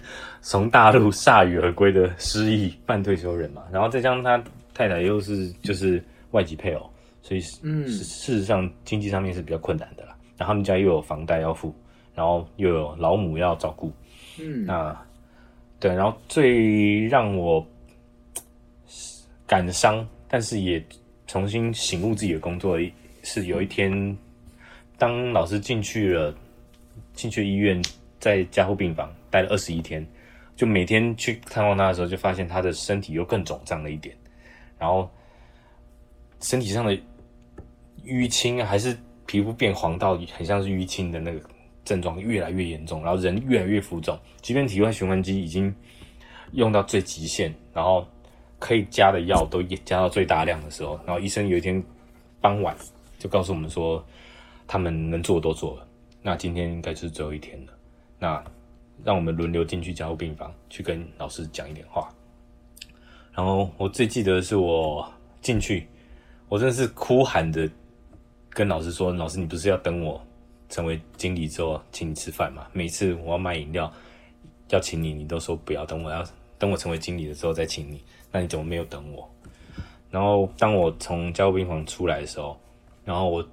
[0.48, 4.38] 从大陆铩羽而归的失意半退休人嘛，然后再加上他
[4.76, 6.88] 太太又是就是外籍配偶。
[7.24, 10.16] 所以，嗯，事实上经济上面是比较困难的啦。
[10.38, 11.74] 然后他们家又有房贷要付，
[12.14, 13.92] 然后又有老母要照顾，
[14.40, 14.96] 嗯，那
[15.80, 17.66] 对，然后最让我
[19.48, 20.84] 感伤，但是也
[21.26, 22.78] 重新醒悟自己的工作，
[23.24, 24.16] 是有一天，
[25.00, 26.32] 当老师进去了，
[27.14, 27.84] 进去医院，
[28.20, 30.06] 在加护病房待了二十一天，
[30.56, 34.16] 就每天去看望他的时候，就发现他的身体又更肿胀了一点，
[34.80, 35.10] 然后
[36.40, 36.98] 身体上的。
[38.06, 41.42] 淤青还是皮肤变黄到很像是淤青的那个
[41.84, 44.16] 症状越来越严重，然后人越来越浮肿。
[44.44, 45.74] 即便体外循环机已经
[46.52, 48.08] 用到最极限，然后
[48.60, 51.84] 可以加的药都加到最大量的时候，然后医生有一天
[52.40, 52.78] 傍晚
[53.18, 54.06] 就告诉我们说，
[54.68, 55.88] 他们能做都做了，
[56.22, 57.74] 那今天应该是最后一天了。
[58.20, 58.44] 那
[59.04, 62.10] 让我们轮流进去加护病房去跟老师讲一点话。
[63.34, 65.08] 然后我最记得的是我
[65.42, 65.88] 进去，
[66.48, 67.70] 我真的是哭喊着。
[68.52, 70.26] 跟老师说，老师，你不是要等我
[70.70, 72.66] 成为经理之后请你吃饭吗？
[72.72, 73.92] 每次我要买饮料
[74.70, 76.26] 要请你，你都说不要等我，要
[76.58, 78.02] 等我成为经理的时候再请你。
[78.32, 79.30] 那你怎么没有等我？
[80.10, 82.58] 然后当我从加护病房出来的时候，
[83.04, 83.46] 然后我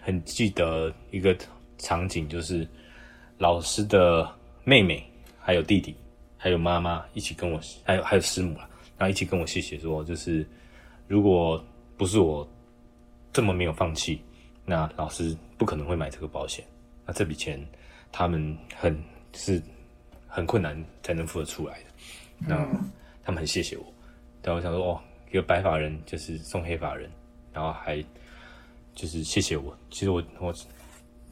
[0.00, 1.36] 很记得一个
[1.78, 2.66] 场景，就是
[3.38, 4.28] 老师的
[4.64, 5.04] 妹妹、
[5.38, 5.94] 还有弟弟、
[6.36, 10.46] 还有妈妈一起跟我，还有还有师母啊，然后一起跟我谢谢说，就是
[11.08, 11.62] 如果
[11.96, 12.48] 不是我
[13.32, 14.20] 这么没有放弃。
[14.64, 16.64] 那老师不可能会买这个保险，
[17.04, 17.60] 那这笔钱
[18.12, 18.96] 他们很
[19.34, 19.60] 是
[20.28, 21.86] 很困难才能付得出来的。
[22.38, 22.56] 那
[23.24, 23.84] 他们很谢谢我，
[24.40, 27.10] 但我想说，哦，一个白发人就是送黑发人，
[27.52, 28.00] 然后还
[28.94, 29.76] 就是谢谢我。
[29.90, 30.54] 其实我我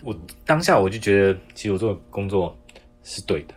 [0.02, 2.58] 我当下我就觉得，其实我做工作
[3.02, 3.54] 是对的。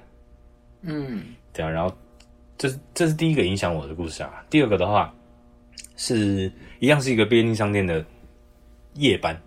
[0.81, 1.69] 嗯，对啊。
[1.69, 1.95] 然后
[2.57, 4.43] 这是这是第一个影响我的故事啊。
[4.49, 5.13] 第二个的话，
[5.95, 8.03] 是一样是一个便利商店的
[8.95, 9.39] 夜班，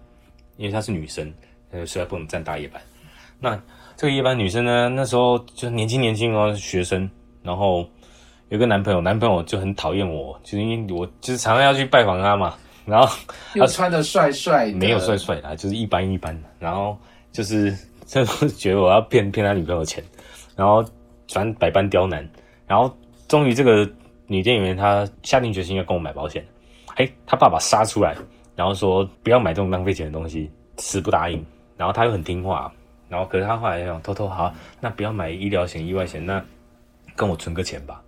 [0.56, 1.32] 因为她是女生，
[1.70, 2.80] 呃，实在不能站大夜班。
[3.38, 3.60] 那
[3.96, 7.08] 这个夜班女生呢，那时候就年轻年轻哦，学生，
[7.42, 7.86] 然后
[8.48, 12.56] 有个男朋友，男朋友就很讨厌我，就是因为我就是常常要去拜访他嘛，
[12.86, 13.14] 然后
[13.54, 16.96] 他穿的帅帅，没有帅帅的，就是一般一般的，然后
[17.30, 20.02] 就是真的觉得我要骗骗他女朋友钱，
[20.56, 20.82] 然后
[21.28, 22.26] 反正百般刁难，
[22.66, 22.96] 然后
[23.28, 23.86] 终于这个
[24.26, 26.46] 女店员她下定决心要跟我买保险，
[26.94, 28.16] 哎，他爸爸杀出来，
[28.54, 31.44] 然后说不要买这种浪费钱的东西，死不答应，
[31.76, 32.72] 然后他又很听话。
[33.08, 36.44] 然后，可是他后来想偷偷好，那不要买医疗险、意外险，那
[37.14, 38.02] 跟我存个钱吧。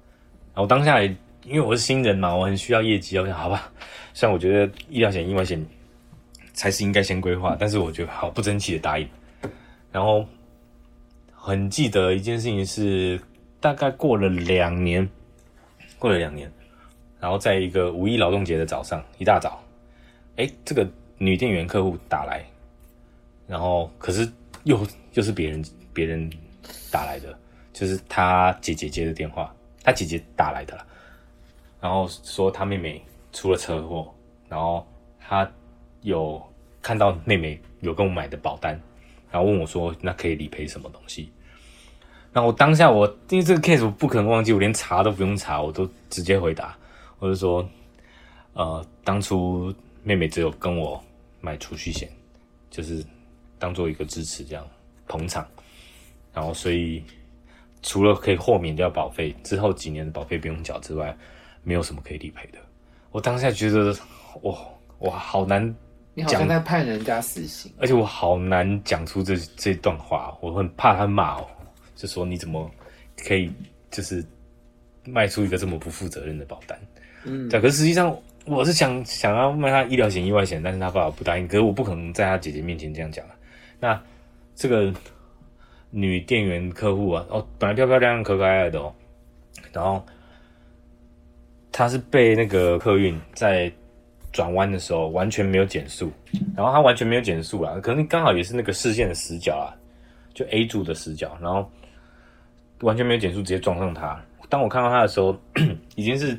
[0.53, 3.71] 然后当下，因为我是新人嘛，我很需要业绩，我想好吧。
[4.13, 5.65] 虽然我觉得医疗险、意外险
[6.53, 9.09] 才是应该先规划，但是我觉得好不争气的答应。
[9.91, 10.27] 然后
[11.33, 13.21] 很记得一件事情是，
[13.61, 15.09] 大概过了两年，
[15.99, 16.51] 过了两年，
[17.21, 19.63] 然后在一个五一劳动节的早上，一大早，
[20.37, 22.45] 哎，这个女店员客户打来，
[23.47, 24.29] 然后可是。
[24.65, 26.29] 又又是别人别人
[26.91, 27.39] 打来的，
[27.73, 30.85] 就是他姐姐接的电话，他姐姐打来的啦，
[31.81, 33.01] 然后说他妹妹
[33.33, 34.13] 出了车祸，
[34.47, 34.87] 然后
[35.19, 35.51] 他
[36.03, 36.43] 有
[36.83, 38.79] 看到妹妹有跟我买的保单，
[39.31, 41.31] 然后问我说那可以理赔什么东西？
[42.33, 46.77] 那我当下我因为这个 case 我不可能忘记，我连查都不用查，我都直接回答，
[47.19, 47.69] 我就说
[48.53, 51.03] 呃当初妹妹只有跟我
[51.41, 52.09] 买储蓄险，
[52.71, 53.05] 就是。
[53.61, 54.65] 当做一个支持，这样
[55.09, 55.45] 捧场，
[56.33, 57.03] 然后所以
[57.83, 61.13] 除了可以豁免掉保费，之后几年的保费不用缴之外，
[61.65, 62.59] 没有什么可以理赔的。
[63.11, 63.93] 我当下觉得，
[64.43, 64.57] 哇
[65.01, 65.75] 哇，好难，
[66.19, 71.49] 你好像在判人家死刑，而且我好难讲出这这段话，我很怕他骂我，
[71.95, 72.71] 就说你怎么
[73.17, 73.51] 可以
[73.91, 74.25] 就是
[75.05, 76.79] 卖出一个这么不负责任的保单？
[77.25, 78.17] 嗯，对，可是实际上。
[78.47, 81.47] 我是想想要卖他医疗险、意外险，但是他爸爸不答应。
[81.47, 83.37] 可是我不可能在他姐姐面前这样讲啊。
[83.79, 84.03] 那
[84.55, 84.91] 这个
[85.91, 88.95] 女店员客户啊，哦，本来漂漂亮亮、可可爱爱的哦，
[89.71, 90.03] 然后
[91.71, 93.71] 她是被那个客运在
[94.33, 96.11] 转弯的时候完全没有减速，
[96.57, 99.75] 然后他完全没有减速啊，可能刚好也是那个视线的死角啊，
[100.35, 101.71] 就 A 柱的死角，然后
[102.81, 104.21] 完全没有减速，直接撞上他。
[104.49, 105.37] 当我看到他的时候，
[105.97, 106.39] 已经是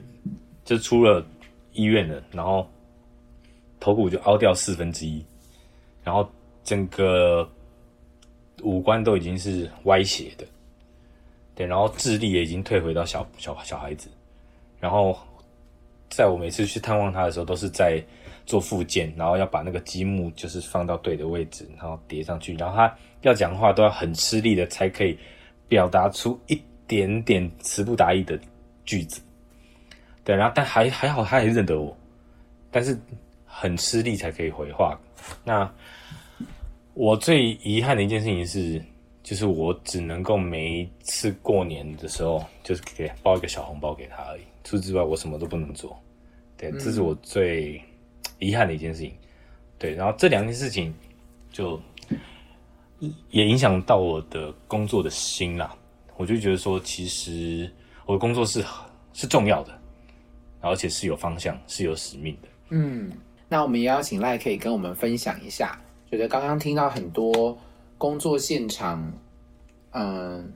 [0.63, 1.25] 就出了。
[1.73, 2.67] 医院了，然后
[3.79, 5.23] 头骨就凹掉四分之一，
[6.03, 6.27] 然后
[6.63, 7.47] 整个
[8.63, 10.45] 五官都已经是歪斜的，
[11.55, 14.09] 对，然后智力也已经退回到小小小孩子，
[14.79, 15.17] 然后
[16.09, 18.03] 在我每次去探望他的时候，都是在
[18.45, 25.17] 做复健，然后要把那个积木就是放到对的位置，然后叠上去，然后他要讲话都要很吃力的才可以
[25.67, 28.39] 表达出一点点词不达意的
[28.85, 29.21] 句子。
[30.23, 31.95] 对，然后但还还好，他还认得我，
[32.71, 32.97] 但是
[33.45, 34.99] 很吃力才可以回话。
[35.43, 35.71] 那
[36.93, 38.83] 我最遗憾的一件事情是，
[39.29, 44.41] 就是我只能够每一次过年的时候，就是给包一个小红包给他而已。
[44.63, 45.95] 除此之外，我什么都不能做。
[46.57, 47.79] 对，这是我最
[48.39, 49.13] 遗憾的一件事情。
[49.77, 50.91] 对，然后这两件事情
[51.51, 51.79] 就
[53.29, 55.77] 也影响到我的工作的心啦。
[56.17, 57.71] 我就觉得说，其实
[58.07, 58.65] 我的工作是
[59.13, 59.79] 是重要的。
[60.61, 62.47] 而且是有方向、是有使命的。
[62.69, 63.11] 嗯，
[63.47, 67.55] 那我们也邀请赖可以跟我们分享一下，觉得刚刚听到很多
[67.99, 69.13] 工作现场，
[69.91, 70.51] 嗯，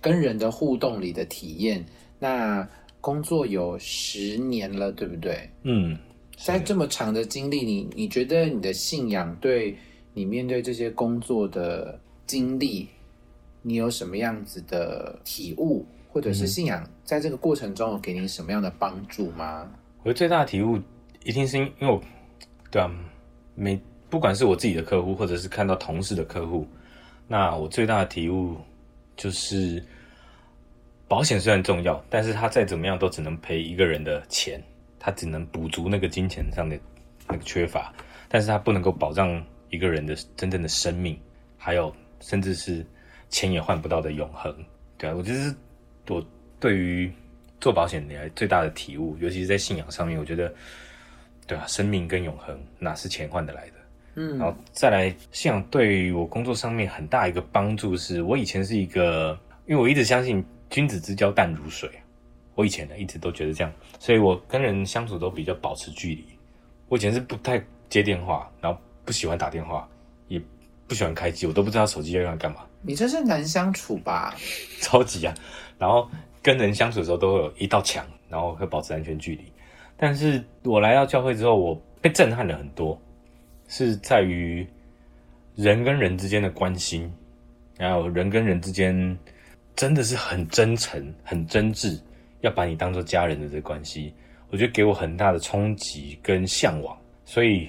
[0.00, 1.84] 跟人的互动里的体验。
[2.18, 2.66] 那
[3.02, 5.50] 工作有十年了，对不对？
[5.64, 5.98] 嗯，
[6.38, 9.76] 在这么长的经历，你你觉得你的信仰对
[10.14, 12.88] 你面对这些工作的经历，
[13.60, 15.84] 你有什么样子的体悟？
[16.08, 19.68] 或者是信仰，在这个过程中有给你什么样的帮助吗？
[20.04, 20.78] 我最大的体悟，
[21.24, 22.00] 一定是因为我，
[22.70, 22.88] 对啊，
[23.56, 23.76] 每
[24.08, 26.66] 不管是我自己的客户，或者是看到同事的客户，
[27.26, 28.56] 那我最大的体悟
[29.16, 29.82] 就是，
[31.08, 34.62] 保险虽然重要，但是它再怎么样都只能赔一个人的钱，
[34.98, 36.78] 它只能补足那个金钱上的
[37.28, 37.92] 那个缺乏，
[38.28, 41.18] 但是它不能够保障一个人的真正的生命，
[41.56, 42.84] 还有甚至是
[43.30, 44.54] 钱也换不到的永恒。
[44.98, 45.54] 对啊，我觉得。
[46.06, 46.22] 我
[46.60, 47.10] 对于
[47.62, 50.52] 做保险以来最大的体悟，尤其是在信仰上面，我觉得，
[51.46, 53.76] 对啊，生命跟永恒哪是钱换得来的？
[54.16, 61.90] 嗯，然后再来信仰对于我工作上面很大一个帮助，是我以前是一个，因为我一直相信君子之交淡如水，
[62.54, 66.24] 我以前呢一直都觉得这样，所以我跟人相处都比较保持距离。
[66.88, 69.88] 我以前是不太接电话，然后不喜欢打电话，
[70.28, 70.40] 也
[70.86, 72.58] 不喜欢开机，我都不知道手机要用来干嘛。
[72.82, 74.34] 你这是难相处吧？
[74.80, 75.34] 超级啊！
[75.78, 76.08] 然后
[76.42, 79.50] 跟人相处的时候都会有一道墙，然后会保持安全距离。
[79.96, 83.00] 但是我来到教会之后，我被震撼了很多，
[83.68, 84.66] 是在于
[85.56, 87.12] 人跟人之间的关心，
[87.78, 89.18] 还有人跟人之间
[89.76, 92.00] 真的是很真诚、很真挚，
[92.40, 94.12] 要把你当做家人的这关系，
[94.50, 97.68] 我觉得给我很大的冲击跟向往，所以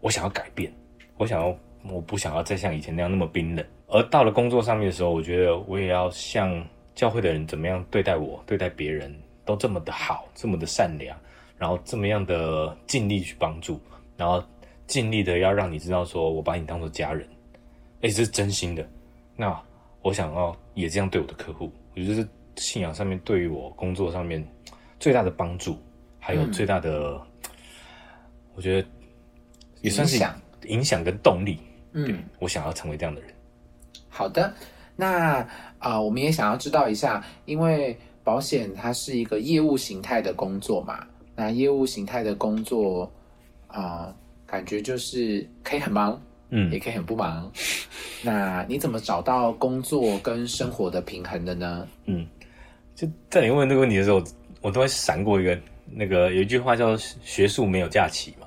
[0.00, 0.72] 我想要改变，
[1.16, 1.56] 我想要，
[1.90, 3.64] 我不想要再像以前那样那么冰冷。
[3.86, 9.14] 而到了工作上面的时候，我觉得我也要像教会的人怎么样对待我、对待别人，
[9.44, 11.16] 都这么的好，这么的善良。
[11.56, 13.80] 然后这么样的尽力去帮助，
[14.16, 14.40] 然后
[14.88, 17.24] 尽力的要让你知道说，我把你当做家人，
[18.00, 18.84] 哎，这是真心的。
[19.36, 19.56] 那
[20.02, 24.44] 我想要也这样对我的客户，我觉得是信仰上面对于我工作上面
[24.98, 25.78] 最大的帮助，
[26.18, 27.20] 还有最大的，
[28.56, 28.88] 我觉得
[29.82, 30.20] 也算是
[30.66, 31.60] 影响跟动力。
[31.92, 33.30] 嗯，我想要成为这样的人。
[34.08, 34.52] 好的，
[34.96, 35.46] 那
[35.78, 41.06] 啊，我们也想要知道一下，因为保险它是一个业务形态的工作嘛。
[41.36, 43.10] 那业务形态的工作
[43.68, 44.12] 啊，
[44.48, 47.52] 感觉就是可以很忙，嗯，也可以很不忙。
[48.24, 51.86] 那你怎么找到工作跟生活的平衡的呢？
[52.06, 52.26] 嗯，
[52.96, 54.24] 就在你问这个问题的时候，
[54.62, 58.46] 我都会闪过一个那个有一句话叫“学术没有假期”嘛，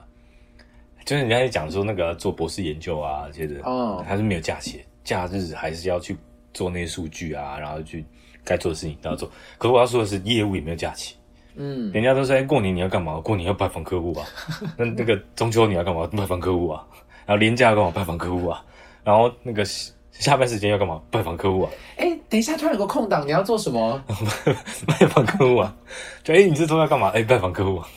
[1.06, 6.18] 就是人家在讲说那个做博士研究啊，接着哦，他是没有假期，假日还是要去
[6.52, 8.04] 做那些数据啊，然后去
[8.44, 9.32] 该做的事情都要做。
[9.58, 11.16] 可是我要说的是，业务也没有假期。
[11.56, 13.20] 嗯，人家都说过年你要干嘛？
[13.20, 14.26] 过年要拜访客户啊。
[14.78, 16.08] 那那个中秋你要干嘛？
[16.16, 16.86] 拜访客户啊。
[17.26, 17.92] 然后年假要干嘛？
[17.94, 18.64] 拜访客户啊。
[19.04, 19.66] 然后那个
[20.12, 21.02] 下班时间要干嘛？
[21.12, 21.72] 拜访客户啊。
[21.98, 24.02] 哎，等一下，突然有个空档，你要做什么？
[24.88, 25.76] 拜访客户啊。
[26.24, 27.10] 就哎，你这周要干嘛？
[27.14, 27.88] 哎，拜访客户啊。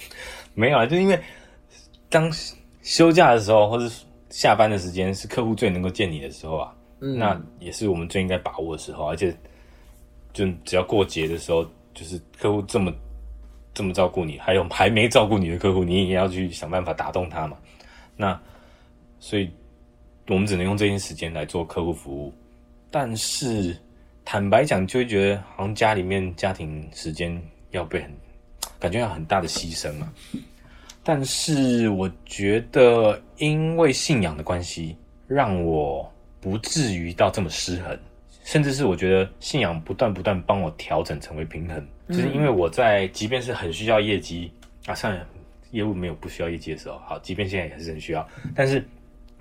[0.55, 1.19] 没有啊，就因为
[2.09, 2.31] 当
[2.83, 3.89] 休假的时候，或者
[4.31, 6.75] 下班的时间是客户最能够见你的时候啊。
[7.01, 7.19] 嗯。
[7.19, 9.35] 那也是我们最应该把握的时候，而且
[10.33, 11.65] 就只要过节的时候，
[11.95, 12.93] 就是客户这么。
[13.75, 17.59] 这么照顾你，还有还没照顾你的客户，你也要去想办法打动他嘛？
[18.17, 18.41] 那
[19.19, 19.51] 所以，
[20.29, 22.33] 我们只能用这些时间来做客户服务。
[22.91, 23.77] 但是
[24.25, 28.11] 坦白讲，就会觉得好像家里面家庭时间要被很
[28.79, 30.13] 感觉要很大的牺牲嘛。
[31.03, 36.09] 但是我觉得，因为信仰的关系，让我
[36.41, 37.99] 不至于到这么失衡。
[38.45, 44.51] 甚至是我觉得信仰不断不断帮我调整成为平衡，就是因为我在即便是很需要业绩
[44.87, 45.27] 啊，算了，
[45.71, 48.87] 业务没有不需要业绩的时候，好，即便现在也是很需要，但是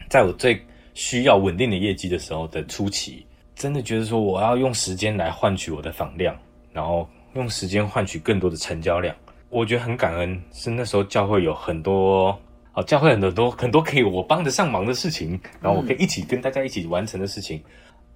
[0.10, 0.60] 在我最
[0.94, 6.38] 需要稳定的业绩的时候的初期，真的觉得说我要用时间来换取我的访量，
[6.72, 9.16] 然后用时间换取更多的成交量，
[9.50, 12.38] 我觉得很感恩，是那时候教会有很多
[12.72, 17.62] 啊，教会很多多很多可以我帮得上忙的事情，然后我可以一起跟大家一起完成的事情。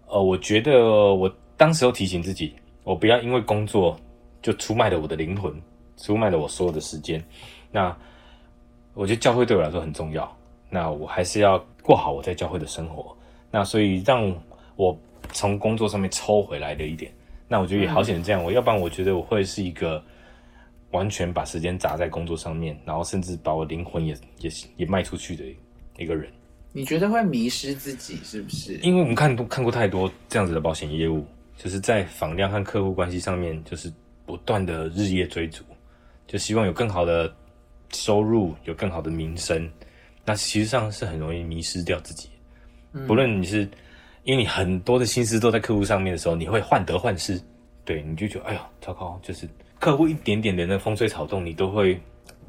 [0.07, 3.99] 呃，我觉得我当时候提醒自己，我不要因为工作
[4.47, 5.53] 就出卖了我的灵魂，
[5.97, 7.21] 出卖了我所有的时间。
[7.69, 7.93] 那
[8.93, 10.37] 我觉得教会对我来说很重要，
[10.69, 13.13] 那我还是要过好我在教会的生活。
[13.51, 14.33] 那所以让
[14.77, 14.97] 我
[15.33, 17.11] 从工作上面抽回来的一点。
[17.45, 20.01] 那我觉得也好险这样，我要不然我觉得我会是一个
[20.91, 25.43] 完全把时间砸在工作上面，然后甚至把我灵魂也也也卖出去的
[25.97, 26.31] 一个人。
[26.71, 28.75] 你觉得会迷失自己是不是？
[28.75, 31.25] 因为我们看都看过太多这样子的保险业务，
[31.57, 33.91] 就是在访量和客户关系上面，就是
[34.27, 35.63] 不断的日夜追逐，
[36.27, 37.33] 就希望有更好的
[37.93, 39.67] 收入，有更好的名声。
[40.25, 42.29] 那其实上是很容易迷失掉自己。
[43.07, 43.61] 不论你是
[44.23, 47.41] 因为你很多的心思都在客户上面的时候，你会患得患失，
[47.85, 49.47] 对，你就觉得哎呦糟糕，就是
[49.79, 51.97] 客户一点点的那风吹草动，你都会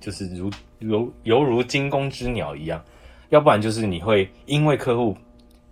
[0.01, 2.85] 就是如如犹如惊弓之鸟一样。
[3.29, 5.17] 要不然就是你会因为客户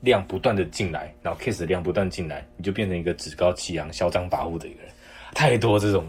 [0.02, 4.92] 量不断的进来，然后 case 量不断进来，你就变成一个趾高气扬、嚣张跋扈的一个人。
[5.37, 6.03] 太多这种，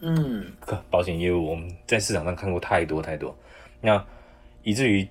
[0.00, 0.44] 嗯，
[0.90, 3.32] 保险业务我们在市场上看过太多太多，
[3.80, 4.04] 那
[4.64, 5.08] 以至于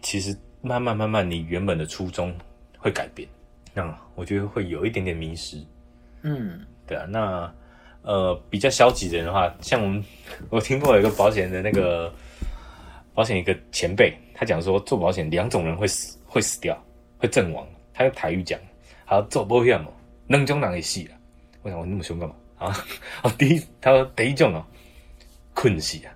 [0.00, 2.34] 其实慢慢慢慢，你原本的初衷
[2.78, 3.28] 会改变，
[3.74, 5.62] 那我觉得会有一点点迷失。
[6.22, 7.54] 嗯，对啊，那
[8.00, 10.02] 呃比较消极的人的话，像我们
[10.48, 12.10] 我听过有一个保险的那个
[13.12, 14.16] 保险一个前辈。
[14.32, 16.82] 他讲说做保险两种人会死会死掉
[17.18, 18.58] 会阵亡，他用台语讲，
[19.04, 19.92] 好做保险哦，
[20.28, 21.12] 两种人会死啊。
[21.60, 22.84] 我想我那么凶干嘛啊？
[23.22, 24.64] 哦， 第一他说第一种哦，
[25.54, 26.12] 困死啊，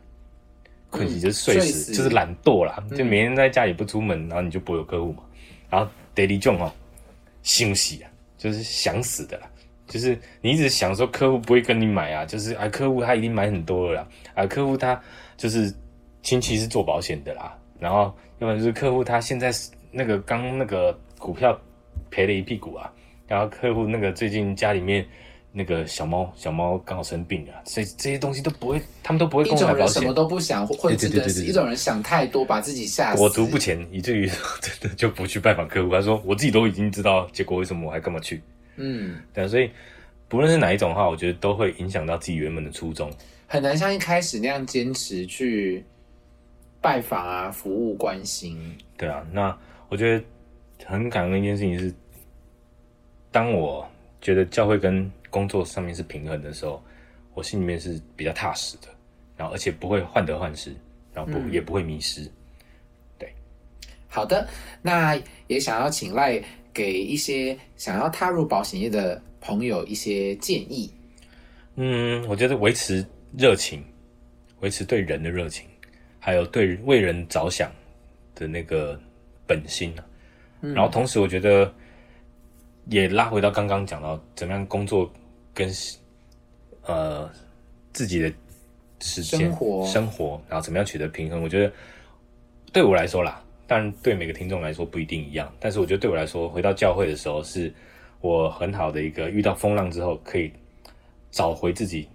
[0.91, 5.23] 困死就是睡死，就是懒惰啦，就每天在家里不出门，然后你就不会有客户嘛。
[5.71, 6.73] 然后第二种哦，
[7.43, 9.51] 休息啊，就是想死的啦，
[9.89, 15.01] 就是你一直想说客户不会跟你买啊，就是啊客户他已经买很多了啦，啊客户他
[15.37, 15.75] 就是
[16.23, 17.59] 亲戚是做保险的啦。
[17.81, 18.05] 然后，
[18.39, 19.53] 要不然就是客户他现在
[19.91, 21.59] 那个刚那个股票
[22.11, 22.91] 赔了一屁股啊，
[23.27, 25.05] 然后客户那个最近家里面
[25.57, 29.45] 那个小猫小猫刚好生病了，所以这些东西都不会，他们都不会。
[29.45, 30.99] 一种人什么都不想，或者
[31.29, 34.29] 是一种人想太多，把自己吓死，我足不前，以至于
[34.61, 35.93] 真的就不去拜访客户。
[35.93, 38.43] 他说：“我自己都已经知道结果，为什么我还干嘛去？”
[38.77, 39.71] 嗯，对啊，所以
[40.29, 43.09] 不论是哪一种话，我觉得都会影响到自己原本的初衷。
[43.47, 45.85] 很难像一开始那样坚持去
[46.81, 48.59] 拜访啊，服务关心。
[48.97, 49.57] 对啊，那
[49.89, 50.25] 我觉得
[50.85, 51.95] 很感恩的一件事情是，
[53.31, 53.87] 当我
[54.21, 56.81] 觉得教会跟工作上面是平衡的时候，
[57.35, 58.87] 我心里面是比较踏实的，
[59.37, 60.73] 然后而且不会患得患失，
[61.13, 62.31] 然后不也不会迷失。
[63.19, 63.35] 对，
[64.07, 64.49] 好的，
[64.81, 66.41] 那也想要请赖
[66.73, 70.89] 给一些想要踏入保险业的朋友一些建议。
[71.75, 73.05] 嗯，我觉得维持
[73.37, 73.83] 热情，
[74.61, 75.67] 维持对人的热情，
[76.21, 77.73] 还有对为人着想
[78.37, 78.97] 的那个
[79.49, 79.93] 本心
[80.61, 81.75] 然后同时，我觉得
[82.87, 85.13] 也拉回到刚刚讲到怎么样工作。
[85.55, 85.71] 跟
[86.83, 87.31] 呃
[87.93, 88.31] 自己的
[89.01, 89.41] 时间
[89.87, 91.43] 生活，然后怎么样取得平衡？
[91.43, 91.73] 我觉得
[92.73, 95.51] 对我来说啦，当然对每个听众来说不一定一样。
[95.61, 97.73] 但是我觉得对我来说，回到教会的时候，是
[98.21, 100.53] 我很好的一个遇到风浪之后可以
[101.31, 102.09] 找回自己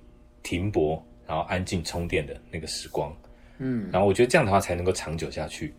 [0.43, 3.15] 停泊，然后安静充电的那个时光。
[3.59, 5.73] 嗯，然后我觉得这样的话才能够长久下去。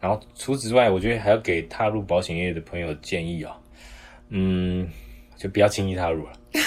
[0.00, 3.56] 然后除此之外，我觉得还要给踏入保险业的朋友建议啊，
[4.30, 4.88] 嗯，
[5.40, 6.32] 就不要轻易踏入了。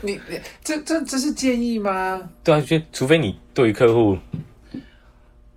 [0.00, 2.30] 你你这这这是建议吗？
[2.44, 4.16] 对啊，就除非你对于客户，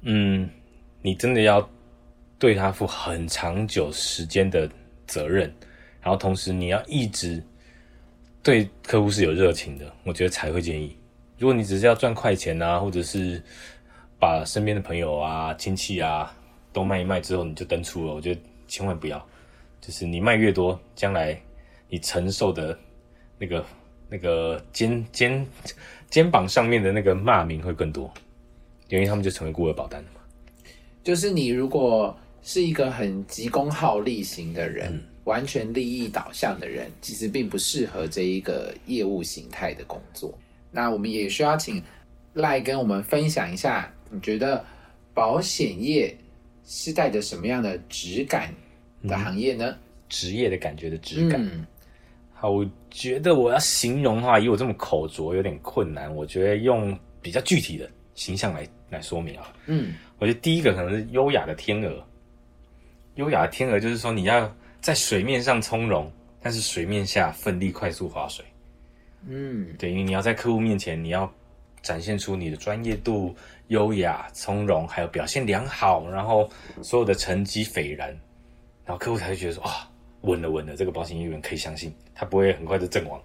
[0.01, 0.49] 嗯，
[1.03, 1.69] 你真的要
[2.39, 4.67] 对他负很长久时间的
[5.05, 5.53] 责任，
[6.01, 7.43] 然后同时你要一直
[8.41, 10.97] 对客户是有热情的，我觉得才会建议。
[11.37, 13.39] 如果你只是要赚快钱啊，或者是
[14.19, 16.35] 把身边的朋友啊、亲戚啊
[16.73, 19.23] 都卖一卖之后你就登出了，我觉得千万不要。
[19.79, 21.39] 就是你卖越多，将来
[21.91, 22.75] 你承受的
[23.37, 23.63] 那个。
[24.13, 25.47] 那个肩肩
[26.09, 28.13] 肩膀上面的那个骂名会更多，
[28.89, 30.19] 因为他们就成为孤儿保单了嘛。
[31.01, 32.13] 就是你如果
[32.43, 40.37] 是一个很急功好利型的人，完全利益导向的人，其实并不适合这一个业务形态的工作。
[40.71, 41.81] 那我们也需要请
[42.33, 44.61] 赖跟我们分享一下，你觉得
[45.13, 46.13] 保险业
[46.65, 48.53] 是带着什么样的质感
[49.07, 49.73] 的行业呢？
[50.09, 51.65] 职业的感觉的质感。
[52.41, 56.11] 好，我觉得我要形容的话，以我这么口拙有点困难。
[56.15, 59.53] 我觉得用比较具体的形象来来说明啊。
[59.67, 62.03] 嗯，我觉得第一个可能是优雅的天鹅。
[63.13, 66.11] 优雅的天鹅就是说你要在水面上从容，
[66.41, 68.43] 但是水面下奋力快速划水。
[69.27, 71.31] 嗯，对，因为你要在客户面前，你要
[71.83, 73.35] 展现出你的专业度、
[73.67, 76.49] 优雅、从容，还有表现良好，然后
[76.81, 78.09] 所有的成绩斐然，
[78.83, 79.87] 然后客户才会觉得说哇。
[80.21, 83.21] 稳了稳了，这个保险业务员可以相信，他不会很快就阵亡，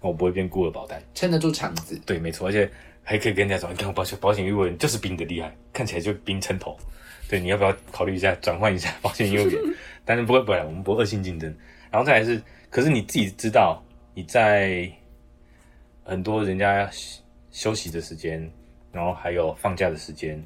[0.00, 2.00] 我不会变孤儿保单，撑得住场子。
[2.06, 2.70] 对，没错，而且
[3.02, 6.76] 还可以跟人家说，你看保险保险业务员就是比你的厉害，看起来就比你撑头。
[7.28, 9.60] 对，你要不要考虑一下转换一下保险业务员？
[10.04, 11.54] 但是不会不会，我们不恶性竞争。
[11.90, 12.40] 然后再来是，
[12.70, 13.82] 可是你自己知道，
[14.14, 14.90] 你在
[16.04, 16.88] 很多人家
[17.50, 18.50] 休息的时间，
[18.90, 20.42] 然后还有放假的时间，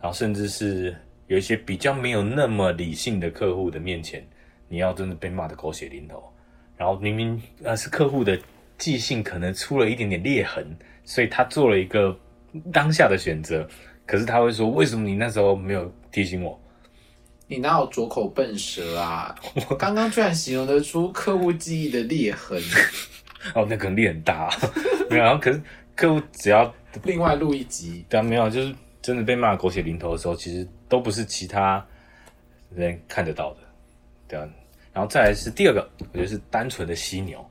[0.00, 0.94] 然后甚至是
[1.26, 4.24] 有一些比较没有那么理性的客户的面前。
[4.68, 6.22] 你要真的被骂的狗血淋头，
[6.76, 8.38] 然后明明呃是客户的
[8.78, 12.16] 记性可能出了一点点裂痕，所以他做了一个
[12.72, 13.68] 当下的选择，
[14.06, 16.60] 可是他会说为什么你那时候没有提醒我？
[17.46, 19.34] 你哪有拙口笨舌啊？
[19.68, 22.58] 我刚刚居然形容得出客户记忆的裂痕，
[23.54, 24.50] 哦，那可能裂很大，
[25.10, 25.62] 没有，然后可是
[25.94, 31.86] 客户只要另外录一集，对啊，没有，就是真的被骂狗血淋头的时候，其实都不是其他
[32.74, 33.60] 人看得到的。
[34.28, 34.48] 对啊，
[34.92, 37.44] 然后再来是第二个，我觉得是单纯的犀牛。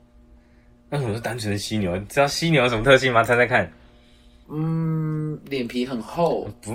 [0.89, 1.97] 那什么是单纯的犀牛？
[1.97, 3.23] 你知道犀牛有什么特性吗？
[3.23, 3.71] 猜猜看。
[4.47, 6.47] 嗯，脸皮很厚。
[6.61, 6.71] 不，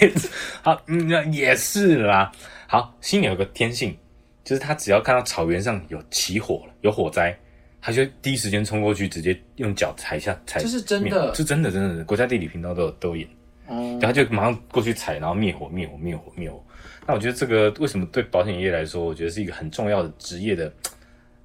[0.00, 0.12] 也
[0.60, 2.32] 好，嗯，也是啦。
[2.66, 3.96] 好，犀牛有个天性，
[4.42, 7.36] 就是它只要看到草原上有起火了，有火灾，
[7.80, 10.60] 它就第一时间冲过去，直接用脚踩下踩。
[10.60, 12.04] 这是真的，是真的，真的。
[12.04, 13.28] 国家地理频道都有都演。
[13.68, 13.98] 哦。
[14.00, 16.60] 然后就马上过去踩，然后灭火，灭火，灭火，灭火。
[17.04, 20.72] 那我觉得这个为什么对保险业来说，我觉得是一个很重要的职业的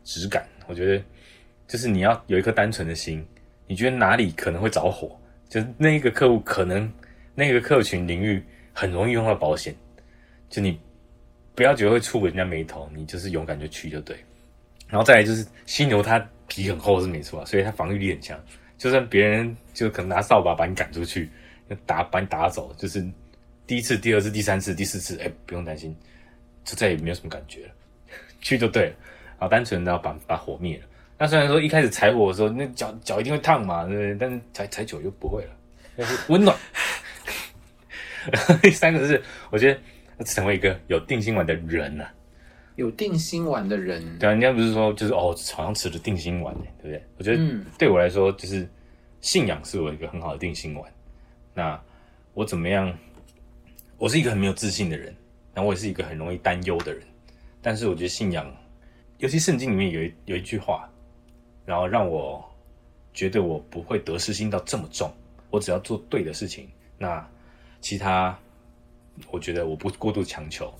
[0.03, 0.47] 质感。
[0.67, 1.03] 我觉得
[1.67, 3.25] 就是你要有一颗单纯的心，
[3.65, 6.91] 你觉得哪里可能会着火，就是那一个客户可能
[7.33, 9.73] 那个客群领域很容易用到保险，
[10.47, 10.79] 就你
[11.55, 14.15] 不要觉得会触人家眉头，你就是勇敢就去就对。
[14.87, 18.39] 然后再来就是犀牛，它皮很厚是没错，所以它防御力很强，
[18.77, 21.29] 就算别人就可能拿扫把把你赶出去，
[21.85, 23.03] 打把你打走，就是。
[23.67, 25.95] 第一次、第二次、第三次、第四次，哎，不用担心，
[26.63, 27.71] 就再也没有什么感觉了，
[28.41, 28.95] 去就对了。
[29.39, 30.85] 然后单纯的要把把火灭了，
[31.19, 34.15] 那虽然说一开始踩火的时候，那脚脚一定会烫嘛，对不对？
[34.15, 36.57] 但是踩踩久就不会了，温暖。
[38.63, 39.71] 第三个是，我觉
[40.17, 42.11] 得成为一个有定心丸的人啊。
[42.77, 47.03] 有定心丸的人，对啊，人家不是说就是哦，好像吃了定心丸呢，对不对？
[47.17, 48.67] 我觉得对我来说，就是
[49.21, 50.91] 信仰是我一个很好的定心丸。
[51.53, 51.79] 那
[52.33, 52.95] 我怎么样？
[53.97, 55.15] 我是一个很没有自信的人，
[55.53, 57.01] 那我也是一个很容易担忧的人。
[57.61, 58.55] 但是我觉得信仰，
[59.17, 60.87] 尤其圣经里面有一有一句话，
[61.65, 62.43] 然后让我
[63.11, 65.11] 觉得我不会得失心到这么重。
[65.49, 67.27] 我只要做对的事情，那
[67.81, 68.37] 其他
[69.31, 70.71] 我觉得我不过度强求。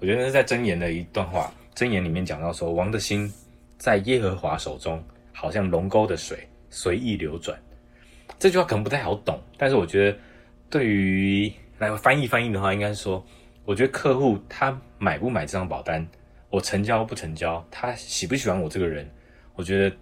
[0.00, 3.32] 我觉得是在箴言的一段话，箴言里面讲到说，王的心
[3.78, 5.02] 在耶和华手中，
[5.32, 7.56] 好像龙沟的水随意流转。
[8.40, 10.18] 这句话可能不太好懂，但是我觉得
[10.68, 13.24] 对于来翻译翻译的话，应该是说，
[13.64, 16.06] 我觉得客户他买不买这张保单，
[16.50, 19.08] 我成交不成交，他喜不喜欢我这个人，
[19.54, 19.96] 我觉得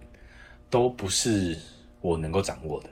[0.69, 1.57] 都不是
[2.01, 2.89] 我能够掌握的。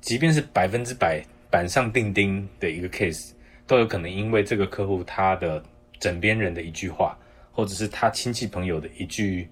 [0.00, 3.32] 即便是百分之百板上钉钉的一个 case，
[3.66, 5.62] 都有可能因为这个客户他的。
[6.00, 7.16] 枕边人的一句话，
[7.50, 9.48] 或者是他亲戚朋友的一句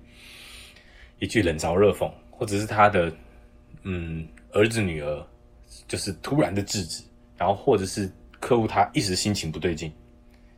[1.18, 3.10] 一句冷嘲热讽，或者是他的
[3.84, 5.26] 嗯儿子女儿，
[5.88, 7.02] 就是突然的制止，
[7.38, 8.10] 然后或者是
[8.42, 9.90] 客户他一时心情不对劲，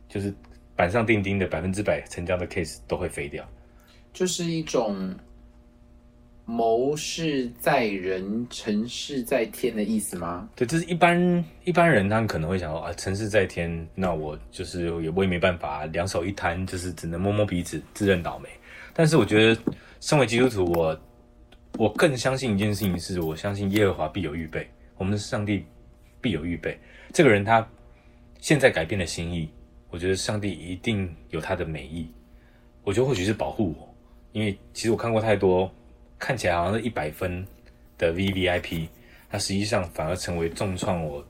[0.09, 0.33] 就是
[0.75, 3.47] 板上钉钉的百分之百成交的 case 都会飞掉，
[4.11, 5.15] 就是一种。
[6.47, 10.47] 谋事在人，成事在天的意思吗？
[10.55, 18.47] 对，这是一般一般人，他们可能会想说啊，成事在天，那我就是也我也没办法，两手一摊，就是只能摸摸鼻子，自认倒霉。
[18.93, 19.59] 但是我觉得，
[19.99, 20.99] 身为基督徒，我
[21.79, 25.65] 我更相信一件事情，是我相信耶和华必有预备，我们的上帝
[26.21, 26.79] 必有预备。
[27.11, 27.67] 这个人他
[28.45, 29.49] 现在改变了心意，
[29.89, 32.07] 我觉得上帝一定有他的美意。
[32.83, 33.91] 我觉得或许是保护我，
[34.33, 35.67] 因为其实我看过太多。
[36.19, 37.43] 看起来好像是一百分
[37.97, 38.87] 的 V V I P，
[39.31, 41.25] 它实际上反而成为重创我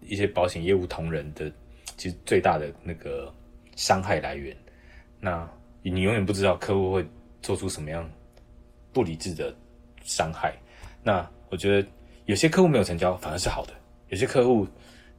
[0.00, 1.52] 一些保险业务同仁的，
[1.98, 3.30] 其实最大的那个
[3.76, 4.56] 伤害来源。
[5.20, 5.46] 那
[5.82, 7.06] 你永远不知道客户会
[7.42, 8.10] 做出什么样
[8.94, 9.54] 不理智的
[10.04, 10.54] 伤害。
[11.02, 11.86] 那我觉得
[12.24, 13.74] 有些客户没有成交反而是好的，
[14.08, 14.66] 有些客户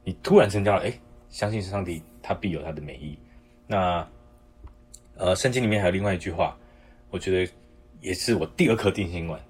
[0.02, 0.92] 你突然成交了，哎，
[1.30, 3.18] 相信上帝他必有他的美意。
[3.66, 4.06] 那
[5.16, 6.56] 呃，圣经里面还有另外一句话，
[7.10, 7.52] 我觉得。
[8.00, 9.40] 也是我第二颗定心丸，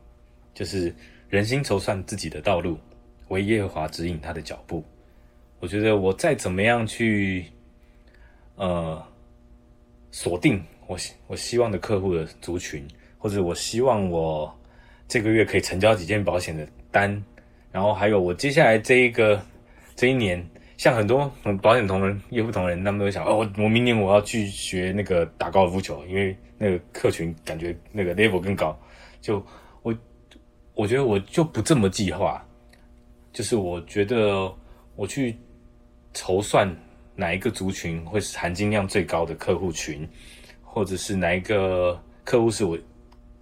[0.55, 0.91] 就是
[1.29, 2.79] 人心筹算自己的道路，
[3.29, 4.83] 为耶和华指引他的脚步。
[5.61, 7.45] 我觉得我再怎么样去，
[8.57, 9.07] 呃，
[10.11, 14.51] 锁定我我希望的客户的族群，或者我希望我
[15.07, 17.23] 这个月可以成交几件保险的单，
[17.71, 19.45] 然后还有我接下来这一个
[19.95, 20.43] 这一年。
[20.79, 28.79] 像很多保险同仁、业务同仁，他们都会想：哦，我我明年我要去学那个打高尔夫球，因为那个客群感觉那个 level 更高。
[29.21, 29.45] 就
[29.83, 29.93] 我，
[30.75, 32.41] 我觉得我就不这么计划，
[33.33, 34.55] 就是我觉得
[34.95, 35.37] 我去
[36.15, 36.73] 筹算
[37.17, 40.09] 哪一个族群会是含金量最高的客户群，
[40.63, 42.79] 或者是哪一个客户是我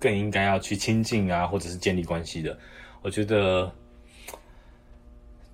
[0.01, 2.59] 更应该要去亲近啊，或者是建立关系的。
[3.03, 3.71] 我觉得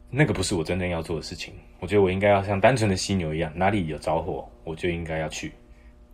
[0.08, 1.52] 那个不是我真正要做的事情。
[1.82, 5.52] 我觉得我应该要像单纯的犀牛一样，哪里有着火，我就应该要去。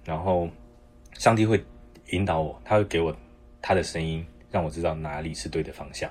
[0.03, 0.49] 然后，
[1.13, 1.63] 上帝会
[2.09, 3.15] 引导我，他会给我
[3.61, 6.11] 他的声音，让我知道哪里是对的方向。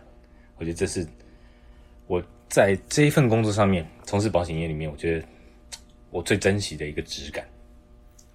[0.58, 1.04] 我觉得这是
[2.06, 5.26] 我在这一份工作上面从事保险业里面，我觉得
[6.12, 7.44] 我最珍惜的一个质感。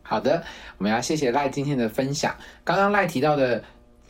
[0.03, 0.45] 好的，
[0.77, 2.37] 我们要谢谢赖今天的分享。
[2.65, 3.63] 刚刚赖提到的。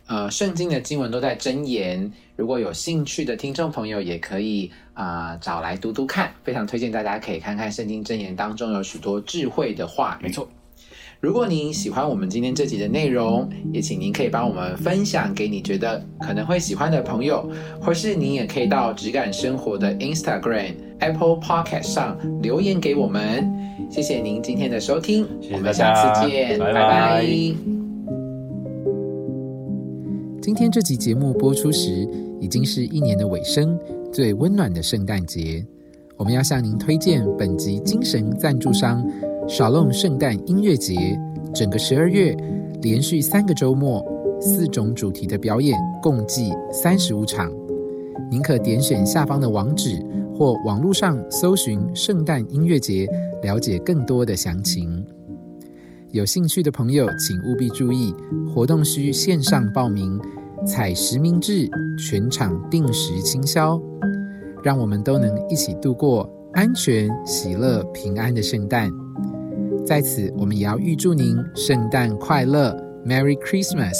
[0.06, 6.30] 呃，圣经的经文都在箴言，如果有兴趣的听众朋友，也可以啊找来读读看。
[6.42, 10.46] 非常推荐大家可以看看圣经箴言当中有许多智慧的话没错，
[11.20, 17.48] 如果您喜欢我们今天这集的内容，也请您可以帮我们分享给你觉得可能会喜欢的朋友，
[17.80, 23.50] 或是您也可以到质感生活的 Instagram、Apple Podcast 上留言给我们。
[23.90, 27.81] 谢谢您今天的收听，我们下次见，拜拜。
[30.42, 32.04] 今天这集节目播出时，
[32.40, 33.78] 已经是一年的尾声，
[34.12, 35.64] 最温暖的圣诞节。
[36.16, 39.08] 我们要向您推荐本集精神赞助商——
[39.48, 41.16] 少弄圣诞音乐节。
[41.54, 42.36] 整个十二月，
[42.82, 44.04] 连续三个周末，
[44.40, 47.48] 四种主题的表演，共计三十五场。
[48.28, 53.06] 您可点选下方的网址，或网络上搜寻“圣诞音乐节”，
[53.44, 55.06] 了解更多的详情。
[56.12, 58.14] 有兴趣的朋友，请务必注意，
[58.46, 60.20] 活动需线上报名，
[60.66, 63.80] 采实名制，全场定时清销，
[64.62, 68.90] 让我们都能一起度过安全、喜乐、平安的圣诞。
[69.86, 73.96] 在此，我们也要预祝您圣诞快乐，Merry Christmas！